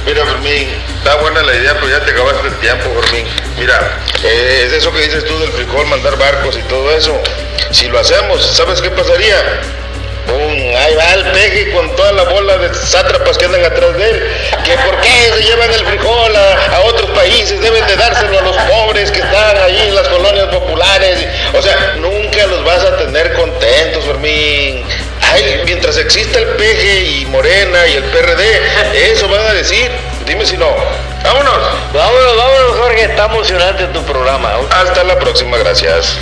Mira, 0.05 0.27
Fermín, 0.27 0.69
está 0.99 1.15
buena 1.17 1.43
la 1.43 1.55
idea, 1.55 1.75
pero 1.75 1.89
ya 1.89 2.05
te 2.05 2.11
acabaste 2.11 2.49
el 2.49 2.55
tiempo, 2.57 2.91
Fermín. 3.03 3.27
Mira, 3.59 3.99
eh, 4.25 4.65
es 4.67 4.73
eso 4.73 4.93
que 4.93 5.01
dices 5.03 5.25
tú 5.25 5.39
del 5.39 5.53
frijol, 5.53 5.87
mandar 5.87 6.17
barcos 6.19 6.57
y 6.57 6.63
todo 6.63 6.91
eso. 6.91 7.21
Si 7.71 7.87
lo 7.87 7.99
hacemos, 7.99 8.45
¿sabes 8.45 8.83
qué 8.83 8.91
pasaría? 8.91 9.61
ahí 10.77 10.95
va 10.95 11.15
el 11.15 11.25
peje 11.33 11.73
con 11.73 11.95
toda 11.97 12.13
la 12.13 12.25
bola 12.25 12.57
de 12.59 12.75
sátrapas 12.75 13.37
que 13.39 13.45
andan 13.45 13.65
atrás 13.65 13.97
de 13.97 14.11
él. 14.11 14.31
Que 14.65 14.77
por 14.79 15.01
qué 15.01 15.33
se 15.35 15.43
llevan 15.43 15.71
el 15.71 15.87
frijol 15.87 16.37
a, 16.37 16.81
otros 16.85 17.11
países, 17.11 17.61
deben 17.61 17.87
de 17.87 17.97
dárselo 17.97 18.39
a 18.39 18.43
los 18.43 18.57
pobres 18.57 19.11
que 19.11 19.21
están 19.21 19.57
ahí 19.59 19.89
en 19.89 19.95
las 19.95 20.09
colonias 20.09 20.47
populares. 20.47 21.27
O 21.55 21.63
sea, 21.63 21.95
nunca 21.97 22.47
los 22.47 22.65
vas 22.65 22.83
a 22.85 22.97
tener 22.97 23.33
contentos, 23.35 24.05
Fermín. 24.05 24.85
Ay, 25.33 25.63
mientras 25.65 25.97
exista 25.97 26.39
el 26.39 26.47
peje 26.49 27.05
y 27.05 27.27
Morena 27.27 27.87
y 27.87 27.95
el 27.95 28.05
PRD, 28.05 29.13
eso 29.13 29.29
van 29.29 29.47
a 29.47 29.53
decir. 29.55 29.91
Dime 30.27 30.45
si 30.45 30.57
no. 30.57 30.69
Vámonos. 31.25 31.59
Vámonos, 31.93 32.37
vámonos, 32.37 32.77
Jorge. 32.79 33.05
Está 33.05 33.27
emocionante 33.27 33.87
tu 33.87 34.03
programa. 34.03 34.53
Hasta 34.71 35.03
la 35.05 35.19
próxima, 35.19 35.57
gracias. 35.57 36.19